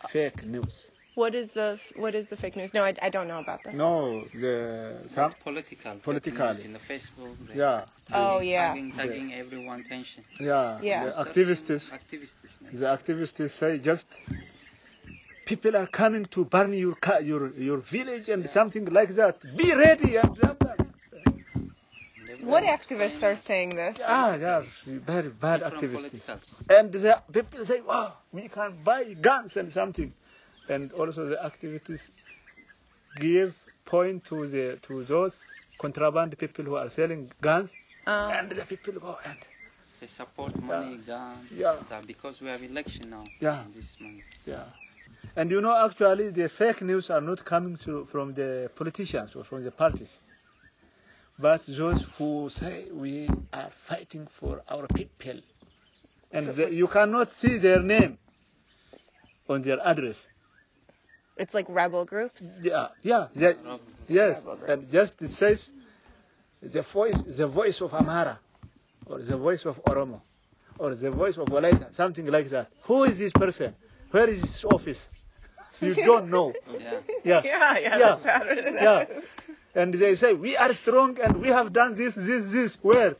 fake 0.08 0.44
news. 0.44 0.90
What 1.14 1.34
is 1.34 1.50
the 1.52 1.78
what 1.96 2.14
is 2.14 2.28
the 2.28 2.36
fake 2.36 2.56
news? 2.56 2.72
No, 2.72 2.84
I, 2.84 2.94
I 3.02 3.08
don't 3.10 3.26
know 3.28 3.40
about 3.40 3.64
this. 3.64 3.74
No, 3.74 4.24
the 4.34 4.96
some 5.10 5.32
Political. 5.42 5.96
Political. 5.96 6.48
In 6.64 6.72
the 6.72 6.78
Facebook. 6.78 7.34
they 7.48 7.56
yeah, 7.58 7.84
Oh, 8.12 8.38
tagging- 8.38 8.48
yeah. 8.50 8.68
Tagging, 8.68 8.92
tagging 8.92 9.34
everyone 9.34 9.80
attention. 9.80 10.24
yeah, 10.38 10.78
Yeah. 10.82 11.06
the 11.06 11.10
activists. 11.24 11.92
Activists. 11.92 12.60
man. 12.60 12.70
The 12.80 12.86
activists 12.86 13.50
say 13.50 13.78
just 13.78 14.06
people 15.46 15.76
are 15.76 15.86
coming 15.88 16.24
to 16.26 16.44
burn 16.44 16.72
your 16.72 16.96
your 17.22 17.52
your 17.54 17.78
village 17.78 18.28
and 18.28 18.48
something 18.48 18.84
like 18.86 19.10
that. 19.16 19.36
Be 19.56 19.74
ready 19.74 20.16
and 20.16 20.34
blah, 20.34 20.54
blah. 20.54 20.74
What 22.42 22.64
activists 22.64 23.22
are 23.22 23.36
saying 23.36 23.70
this? 23.70 23.98
ah, 24.06 24.34
yeah, 24.36 24.62
very 24.86 25.28
bad 25.28 25.60
activists. 25.62 26.70
And 26.70 26.90
the 26.92 27.20
people 27.32 27.66
say, 27.66 27.80
wow, 27.82 28.14
we 28.32 28.48
can 28.48 28.74
buy 28.84 29.04
guns 29.14 29.56
and 29.56 29.72
something. 29.72 30.12
And 30.70 30.92
also 30.92 31.26
the 31.26 31.44
activities 31.44 32.10
give 33.18 33.54
point 33.84 34.24
to 34.26 34.46
the 34.46 34.78
to 34.82 35.04
those 35.04 35.48
contraband 35.78 36.38
people 36.38 36.64
who 36.64 36.76
are 36.76 36.88
selling 36.90 37.30
guns, 37.40 37.70
Um, 38.06 38.30
and 38.30 38.50
the 38.50 38.64
people 38.64 38.94
go 39.00 39.18
and 39.24 39.36
They 40.00 40.06
support 40.06 40.58
money, 40.62 40.96
gun, 41.06 41.48
Yeah. 41.50 41.76
stuff 41.76 42.06
because 42.06 42.40
we 42.40 42.48
have 42.48 42.62
election 42.62 43.10
now. 43.10 43.24
Yeah. 43.40 43.64
This 43.74 44.00
month. 44.00 44.24
Yeah. 44.46 44.64
And 45.36 45.50
you 45.50 45.60
know, 45.60 45.74
actually, 45.86 46.30
the 46.30 46.48
fake 46.48 46.82
news 46.82 47.10
are 47.10 47.20
not 47.20 47.44
coming 47.44 47.76
to, 47.84 48.06
from 48.06 48.32
the 48.34 48.70
politicians 48.74 49.34
or 49.36 49.44
from 49.44 49.62
the 49.64 49.70
parties, 49.70 50.18
but 51.38 51.62
those 51.66 52.06
who 52.16 52.48
say 52.50 52.86
we 52.92 53.28
are 53.52 53.70
fighting 53.88 54.26
for 54.38 54.62
our 54.68 54.86
people. 54.86 55.40
And 56.32 56.46
the, 56.46 56.72
you 56.72 56.86
cannot 56.88 57.34
see 57.34 57.58
their 57.58 57.82
name 57.82 58.18
on 59.48 59.62
their 59.62 59.80
address. 59.86 60.26
It's 61.40 61.54
like 61.54 61.66
rebel 61.70 62.04
groups. 62.04 62.60
Yeah, 62.62 62.88
yeah, 63.02 63.28
yeah 63.34 63.54
yes. 64.08 64.44
And 64.68 64.86
just 64.90 65.22
it 65.22 65.30
says 65.30 65.70
the 66.62 66.82
voice, 66.82 67.18
the 67.22 67.46
voice 67.46 67.80
of 67.80 67.92
Amhara, 67.92 68.36
or 69.06 69.20
the 69.22 69.38
voice 69.38 69.64
of 69.64 69.82
Oromo, 69.84 70.20
or 70.78 70.94
the 70.94 71.10
voice 71.10 71.38
of 71.38 71.46
Walaita, 71.46 71.94
something 71.94 72.26
like 72.26 72.50
that. 72.50 72.68
Who 72.82 73.04
is 73.04 73.16
this 73.18 73.32
person? 73.32 73.74
Where 74.10 74.28
is 74.28 74.40
his 74.42 74.64
office? 74.66 75.08
You 75.80 75.94
don't 76.10 76.28
know. 76.30 76.52
Yeah. 76.78 77.00
Yeah, 77.24 77.42
Yeah, 77.44 77.78
yeah, 77.78 77.98
Yeah. 77.98 77.98
that's 77.98 78.24
how 78.24 78.42
it 78.44 78.74
yeah. 78.74 79.04
And 79.74 79.94
they 79.94 80.14
say 80.16 80.34
we 80.34 80.56
are 80.58 80.74
strong 80.74 81.18
and 81.20 81.40
we 81.40 81.48
have 81.48 81.72
done 81.72 81.94
this, 81.94 82.14
this, 82.16 82.52
this. 82.52 82.74
Where? 82.82 83.16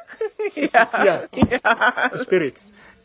yeah. 0.56 0.68
Yeah. 1.04 1.26
yeah. 1.32 2.16
Spirit. 2.18 2.58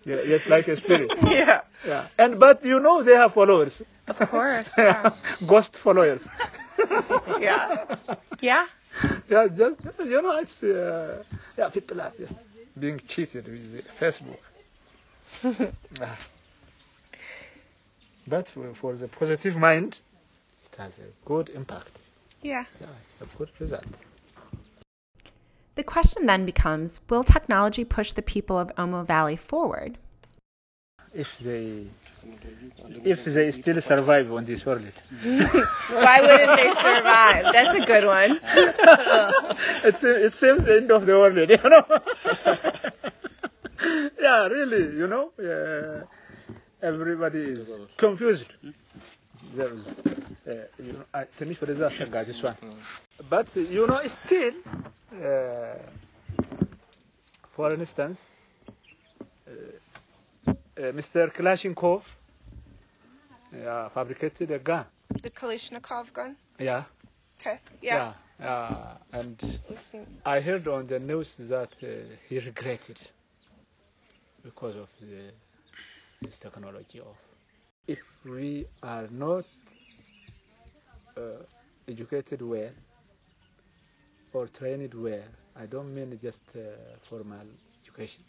Yeah, 0.03 0.22
yes, 0.26 0.47
like 0.47 0.68
a 0.68 0.78
spirit. 0.78 1.13
Yeah. 1.24 1.61
Yeah. 1.86 2.07
And 2.18 2.39
but 2.39 2.65
you 2.65 2.80
know 2.80 3.03
they 3.03 3.15
have 3.15 3.34
followers. 3.34 3.82
Of 4.08 4.20
course. 4.30 4.70
Ghost 5.47 5.78
followers. 5.78 6.28
Yeah. 7.39 7.95
Yeah. 8.39 8.68
yeah, 9.30 9.47
just 9.47 9.76
you 10.05 10.22
know, 10.22 10.38
it's 10.38 10.62
uh, 10.64 11.24
yeah, 11.58 11.70
people 11.70 11.99
are 12.01 12.12
just 12.18 12.36
being 12.80 12.99
cheated 13.08 13.47
with 13.47 13.88
Facebook. 13.99 14.39
Ah. 16.01 16.18
but 18.28 18.47
for, 18.47 18.74
for 18.74 18.93
the 18.93 19.08
positive 19.08 19.55
mind, 19.58 19.99
it 20.72 20.78
has 20.78 20.97
a 20.99 21.28
good 21.28 21.49
impact. 21.49 21.91
Yeah. 22.41 22.66
Yeah, 22.80 22.88
it's 23.22 23.34
a 23.34 23.38
good 23.38 23.49
result. 23.60 23.86
The 25.76 25.84
question 25.84 26.26
then 26.26 26.45
becomes 26.45 26.99
Will 27.10 27.24
technology 27.24 27.86
push 27.86 28.14
the 28.14 28.22
people 28.24 28.58
of 28.58 28.74
Omo 28.76 29.05
Valley 29.05 29.36
forward? 29.36 29.97
If 31.14 31.28
they, 31.39 31.86
if 33.04 33.24
they 33.26 33.52
still 33.52 33.82
survive 33.82 34.32
on 34.32 34.46
this 34.46 34.66
world. 34.66 34.82
Why 35.24 36.22
wouldn't 36.22 36.58
they 36.58 36.70
survive? 36.76 37.44
That's 37.54 37.84
a 37.84 37.86
good 37.86 38.06
one. 38.06 38.32
it, 39.84 40.04
it 40.04 40.34
seems 40.34 40.64
the 40.64 40.78
end 40.78 40.92
of 40.92 41.06
the 41.06 41.14
world, 41.14 41.38
you 41.50 41.58
know. 41.70 41.86
yeah, 44.20 44.48
really, 44.48 44.98
you 44.98 45.08
know. 45.08 45.32
Everybody 46.82 47.40
is 47.40 47.80
confused. 47.96 48.48
There 49.56 49.74
is, 49.74 49.88
uh, 49.88 50.66
you 50.84 50.94
know, 50.94 52.24
this 52.24 52.44
one. 52.44 52.58
But, 53.30 53.48
you 53.56 53.88
know, 53.88 54.02
still, 54.06 54.54
uh, 55.24 55.76
for 57.56 57.74
instance, 57.74 58.22
uh, 59.48 60.52
uh 60.52 60.54
Mr. 60.92 61.34
Kalashnikov 61.34 62.04
uh, 63.54 63.89
fabricated 63.89 64.52
a 64.52 64.60
gun. 64.60 64.86
The 65.22 65.30
Kalashnikov 65.30 66.14
gun. 66.14 66.38
Yeah. 66.60 66.84
Okay. 67.39 67.60
Yeah. 67.82 68.14
Uh, 68.39 68.95
and 69.12 69.60
I 70.26 70.39
heard 70.41 70.68
on 70.68 70.88
the 70.88 71.00
news 71.00 71.36
that 71.38 71.74
uh, 71.84 71.88
he 72.28 72.39
regretted 72.39 73.00
because 74.43 74.76
of 74.76 74.89
the, 75.00 75.32
this 76.22 76.39
technology 76.39 77.00
of 77.00 77.18
if 77.88 78.02
we 78.26 78.66
are 78.84 79.08
not 79.10 79.45
uh, 81.18 81.43
educated 81.88 82.41
well 82.41 82.72
or 84.34 84.48
trained 84.48 84.93
well, 84.93 85.24
I 85.56 85.66
don't 85.66 85.93
mean 85.93 86.18
just 86.22 86.41
uh, 86.56 86.60
formal 87.02 87.45
education, 87.82 88.24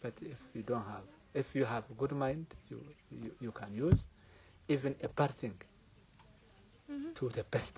but 0.00 0.14
if 0.22 0.38
you 0.54 0.62
don't 0.62 0.84
have, 0.86 1.04
if 1.34 1.54
you 1.54 1.64
have 1.64 1.84
good 1.96 2.12
mind, 2.12 2.46
you, 2.68 2.80
you, 3.10 3.32
you 3.40 3.52
can 3.52 3.74
use 3.74 4.06
even 4.68 4.94
a 5.02 5.08
bad 5.08 5.30
thing 5.32 5.54
to 7.14 7.28
the 7.30 7.44
best. 7.44 7.74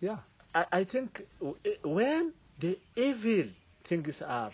Yeah, 0.00 0.18
I, 0.54 0.66
I 0.72 0.84
think 0.84 1.26
w- 1.40 1.58
eh, 1.64 1.76
when 1.84 2.32
the 2.58 2.78
evil 2.96 3.46
things 3.84 4.22
are 4.22 4.52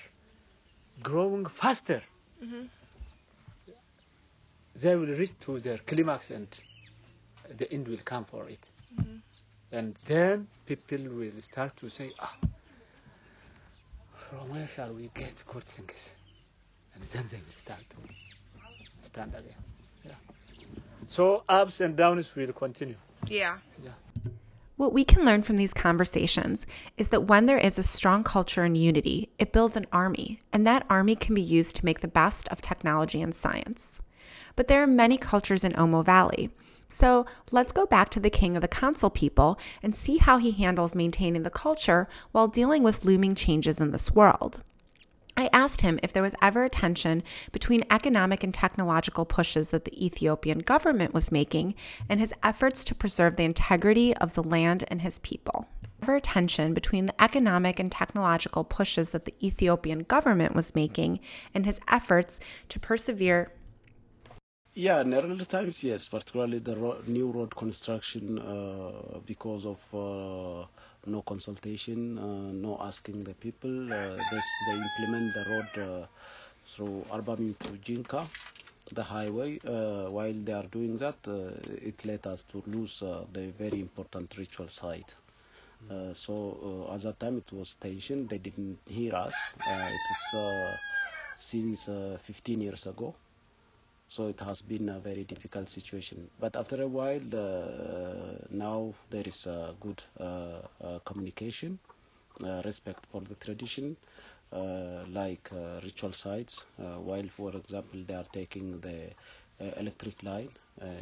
growing 1.02 1.46
faster, 1.46 2.02
they 4.74 4.96
will 4.96 5.06
reach 5.16 5.38
to 5.40 5.60
their 5.60 5.78
climax 5.78 6.30
and 6.30 6.48
the 7.58 7.70
end 7.72 7.88
will 7.88 8.00
come 8.04 8.24
for 8.24 8.48
it. 8.48 8.66
And 9.72 9.96
then 10.06 10.48
people 10.66 10.98
will 11.10 11.40
start 11.42 11.76
to 11.78 11.88
say, 11.90 12.12
ah, 12.18 12.36
from 14.28 14.48
where 14.50 14.68
shall 14.68 14.92
we 14.92 15.10
get 15.14 15.34
good 15.46 15.64
things? 15.64 16.10
And 16.94 17.04
then 17.04 17.24
they 17.30 17.38
will 17.38 17.58
start 17.60 17.84
to 17.90 17.96
stand 19.06 19.34
again. 19.34 19.62
Yeah. 20.04 20.14
So 21.08 21.44
ups 21.48 21.80
and 21.80 21.96
downs 21.96 22.34
will 22.34 22.52
continue. 22.52 22.96
Yeah. 23.26 23.58
What 24.76 24.92
we 24.92 25.04
can 25.04 25.24
learn 25.24 25.42
from 25.42 25.56
these 25.56 25.74
conversations 25.74 26.66
is 26.96 27.10
that 27.10 27.28
when 27.28 27.46
there 27.46 27.58
is 27.58 27.78
a 27.78 27.84
strong 27.84 28.24
culture 28.24 28.64
and 28.64 28.76
unity, 28.76 29.28
it 29.38 29.52
builds 29.52 29.76
an 29.76 29.86
army, 29.92 30.40
and 30.52 30.66
that 30.66 30.86
army 30.90 31.14
can 31.14 31.34
be 31.36 31.42
used 31.42 31.76
to 31.76 31.84
make 31.84 32.00
the 32.00 32.08
best 32.08 32.48
of 32.48 32.60
technology 32.60 33.22
and 33.22 33.32
science. 33.32 34.00
But 34.56 34.66
there 34.66 34.82
are 34.82 34.88
many 34.88 35.18
cultures 35.18 35.62
in 35.62 35.72
Omo 35.74 36.04
Valley. 36.04 36.50
So 36.88 37.26
let's 37.52 37.72
go 37.72 37.86
back 37.86 38.08
to 38.10 38.20
the 38.20 38.28
king 38.28 38.56
of 38.56 38.62
the 38.62 38.66
Konso 38.68 39.08
people 39.08 39.58
and 39.82 39.94
see 39.94 40.16
how 40.16 40.38
he 40.38 40.50
handles 40.50 40.94
maintaining 40.94 41.42
the 41.42 41.50
culture 41.50 42.08
while 42.32 42.48
dealing 42.48 42.82
with 42.82 43.04
looming 43.04 43.34
changes 43.34 43.80
in 43.80 43.92
this 43.92 44.10
world. 44.10 44.62
I 45.36 45.48
asked 45.52 45.80
him 45.80 45.98
if 46.02 46.12
there 46.12 46.22
was 46.22 46.34
ever 46.42 46.64
a 46.64 46.68
tension 46.70 47.22
between 47.52 47.84
economic 47.90 48.44
and 48.44 48.52
technological 48.52 49.24
pushes 49.24 49.70
that 49.70 49.84
the 49.84 50.04
Ethiopian 50.06 50.58
government 50.58 51.14
was 51.14 51.32
making 51.32 51.74
and 52.08 52.20
his 52.20 52.34
efforts 52.42 52.84
to 52.84 52.94
preserve 52.94 53.36
the 53.36 53.44
integrity 53.44 54.14
of 54.16 54.34
the 54.34 54.42
land 54.42 54.84
and 54.88 55.02
his 55.02 55.18
people. 55.20 55.68
Ever 56.02 56.16
a 56.16 56.20
tension 56.20 56.74
between 56.74 57.06
the 57.06 57.22
economic 57.22 57.78
and 57.78 57.90
technological 57.90 58.64
pushes 58.64 59.10
that 59.10 59.24
the 59.24 59.34
Ethiopian 59.42 60.00
government 60.02 60.54
was 60.54 60.74
making 60.74 61.20
and 61.54 61.64
his 61.64 61.80
efforts 61.88 62.38
to 62.68 62.78
persevere 62.78 63.52
Yeah, 64.74 65.00
in 65.02 65.12
early 65.14 65.44
times, 65.44 65.82
yes, 65.84 66.08
particularly 66.08 66.58
the 66.58 66.76
ro- 66.76 67.02
new 67.06 67.30
road 67.30 67.54
construction 67.54 68.38
uh, 68.38 69.18
because 69.26 69.66
of 69.66 69.80
uh, 69.94 70.66
no 71.06 71.22
consultation, 71.22 72.18
uh, 72.18 72.52
no 72.52 72.78
asking 72.80 73.24
the 73.24 73.34
people. 73.34 73.92
Uh, 73.92 74.24
this, 74.28 74.58
they 74.58 74.76
implement 74.76 75.34
the 75.34 75.44
road 75.44 75.76
uh, 75.78 76.06
through 76.74 77.06
Arbami 77.10 77.54
to 77.60 77.68
Jinka, 77.78 78.28
the 78.92 79.02
highway. 79.02 79.58
While 79.64 80.34
they 80.44 80.52
are 80.52 80.66
doing 80.66 80.96
that, 80.98 81.16
it 81.26 82.04
led 82.04 82.26
us 82.26 82.42
to 82.44 82.62
lose 82.66 83.00
the 83.00 83.52
very 83.58 83.80
important 83.80 84.36
ritual 84.38 84.68
site. 84.68 85.14
Uh, 85.90 86.14
so 86.14 86.86
uh, 86.90 86.94
at 86.94 87.02
that 87.02 87.18
time 87.20 87.38
it 87.38 87.52
was 87.52 87.74
tension. 87.74 88.26
They 88.26 88.38
didn't 88.38 88.78
hear 88.86 89.14
us. 89.14 89.54
Uh, 89.66 89.90
it 89.92 90.10
is 90.10 90.34
since 91.36 91.88
uh, 91.88 92.18
15 92.22 92.60
years 92.60 92.86
ago. 92.86 93.14
So 94.14 94.28
it 94.28 94.40
has 94.40 94.60
been 94.60 94.90
a 94.90 94.98
very 94.98 95.24
difficult 95.24 95.70
situation. 95.70 96.28
But 96.38 96.54
after 96.54 96.82
a 96.82 96.86
while, 96.86 97.28
uh, 97.34 98.36
now 98.50 98.92
there 99.08 99.22
is 99.24 99.46
a 99.46 99.74
good 99.80 100.02
uh, 100.20 100.24
uh, 100.84 100.98
communication, 101.06 101.78
uh, 102.44 102.60
respect 102.62 103.06
for 103.10 103.22
the 103.22 103.34
tradition, 103.36 103.96
like 105.08 105.48
ritual 105.82 106.12
sites. 106.12 106.66
While, 106.76 107.28
for 107.38 107.56
example, 107.56 108.00
they 108.06 108.12
are 108.14 108.28
taking 108.32 108.80
the 108.80 108.98
electric 109.80 110.22
line, 110.22 110.50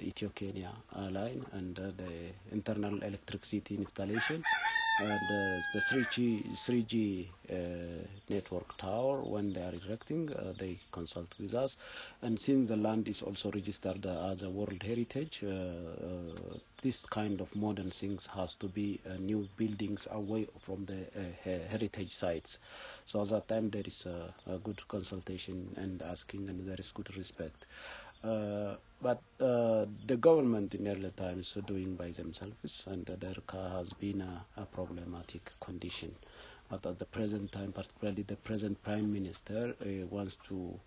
Ethiopia 0.00 0.70
line, 1.10 1.44
and 1.52 1.74
the 1.74 2.12
internal 2.52 3.02
electricity 3.02 3.74
installation, 3.74 4.44
and 5.00 5.30
uh, 5.32 5.60
the 5.72 5.80
3G 5.80 6.54
3G 6.54 7.28
uh, 7.50 7.54
network 8.28 8.76
tower. 8.76 9.22
When 9.22 9.52
they 9.52 9.62
are 9.62 9.72
erecting, 9.86 10.30
uh, 10.34 10.52
they 10.58 10.78
consult 10.92 11.28
with 11.38 11.54
us, 11.54 11.78
and 12.22 12.38
since 12.38 12.68
the 12.68 12.76
land 12.76 13.08
is 13.08 13.22
also 13.22 13.50
registered 13.50 14.04
as 14.06 14.42
a 14.42 14.50
World 14.50 14.82
Heritage, 14.82 15.42
this 16.82 17.04
kind 17.06 17.40
of 17.40 17.54
modern 17.56 17.90
things 17.90 18.26
has 18.26 18.54
to 18.56 18.66
be 18.68 19.00
new 19.18 19.48
buildings 19.56 20.06
away 20.10 20.46
from 20.60 20.84
the 20.86 21.06
heritage 21.44 22.10
sites. 22.10 22.58
So 23.04 23.20
at 23.22 23.28
that 23.28 23.48
time 23.48 23.70
there 23.70 23.82
is 23.86 24.06
a, 24.06 24.34
a 24.46 24.58
good 24.58 24.86
consultation 24.88 25.74
and 25.76 26.02
asking, 26.02 26.48
and 26.48 26.66
there 26.68 26.76
is 26.78 26.92
good 26.92 27.14
respect. 27.16 27.66
Uh, 28.24 28.76
but 29.02 29.20
uh, 29.40 29.84
the 30.06 30.16
government 30.16 30.74
in 30.74 30.88
early 30.88 31.10
times 31.10 31.56
doing 31.66 31.96
by 31.96 32.10
themselves, 32.10 32.86
and 32.86 33.08
uh, 33.10 33.16
there 33.18 33.34
ca- 33.46 33.68
has 33.70 33.92
been 33.94 34.20
a, 34.22 34.46
a 34.56 34.64
problematic 34.66 35.52
condition. 35.60 36.14
But 36.70 36.86
at 36.86 36.98
the 36.98 37.06
present 37.06 37.52
time, 37.52 37.72
particularly 37.72 38.22
the 38.22 38.36
present 38.36 38.82
prime 38.82 39.12
minister 39.12 39.74
uh, 39.80 40.06
wants 40.06 40.36
to 40.48 40.80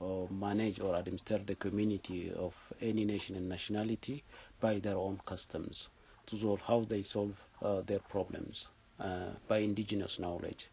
uh, 0.00 0.26
manage 0.30 0.80
or 0.80 0.94
administer 0.96 1.38
the 1.38 1.54
community 1.56 2.32
of 2.32 2.54
any 2.80 3.04
nation 3.04 3.36
and 3.36 3.48
nationality 3.48 4.22
by 4.60 4.78
their 4.78 4.96
own 4.96 5.20
customs 5.26 5.88
to 6.26 6.36
solve 6.36 6.60
how 6.62 6.80
they 6.80 7.02
solve 7.02 7.40
uh, 7.62 7.80
their 7.82 8.00
problems 8.00 8.68
uh, 9.00 9.30
by 9.48 9.58
indigenous 9.58 10.18
knowledge. 10.18 10.68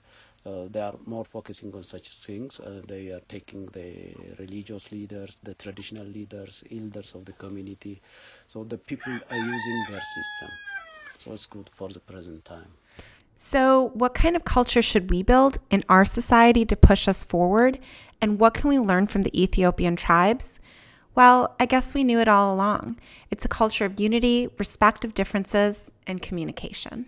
Uh, 0.46 0.66
they 0.70 0.80
are 0.80 0.96
more 1.06 1.26
focusing 1.26 1.74
on 1.74 1.84
such 1.84 2.10
things. 2.10 2.60
Uh, 2.60 2.82
they 2.88 3.10
are 3.10 3.22
taking 3.28 3.66
the 3.68 4.14
religious 4.40 4.92
leaders, 4.92 5.38
the 5.44 5.54
traditional 5.56 6.06
leaders, 6.06 6.64
elders 6.72 7.16
of 7.16 7.26
the 7.26 7.34
community. 7.34 8.02
So 8.48 8.64
the 8.64 8.78
people 8.78 9.14
are 9.30 9.38
using 9.38 9.86
their 9.90 10.02
system. 10.02 10.50
So 11.20 11.34
it's 11.34 11.46
good 11.46 11.70
for 11.74 11.90
the 11.90 12.00
present 12.00 12.46
time. 12.46 12.72
So, 13.42 13.92
what 13.94 14.14
kind 14.14 14.36
of 14.36 14.44
culture 14.44 14.82
should 14.82 15.10
we 15.10 15.24
build 15.24 15.60
in 15.70 15.84
our 15.88 16.04
society 16.04 16.66
to 16.66 16.76
push 16.76 17.08
us 17.08 17.24
forward? 17.24 17.80
And 18.22 18.38
what 18.38 18.54
can 18.54 18.70
we 18.70 18.78
learn 18.80 19.08
from 19.08 19.24
the 19.24 19.42
Ethiopian 19.42 19.96
tribes? 19.96 20.60
Well, 21.16 21.56
I 21.58 21.66
guess 21.66 21.94
we 21.94 22.04
knew 22.04 22.20
it 22.20 22.28
all 22.28 22.54
along. 22.54 23.00
It's 23.32 23.46
a 23.46 23.48
culture 23.48 23.86
of 23.86 23.98
unity, 23.98 24.50
respect 24.58 25.06
of 25.06 25.14
differences, 25.14 25.90
and 26.06 26.22
communication. 26.22 27.06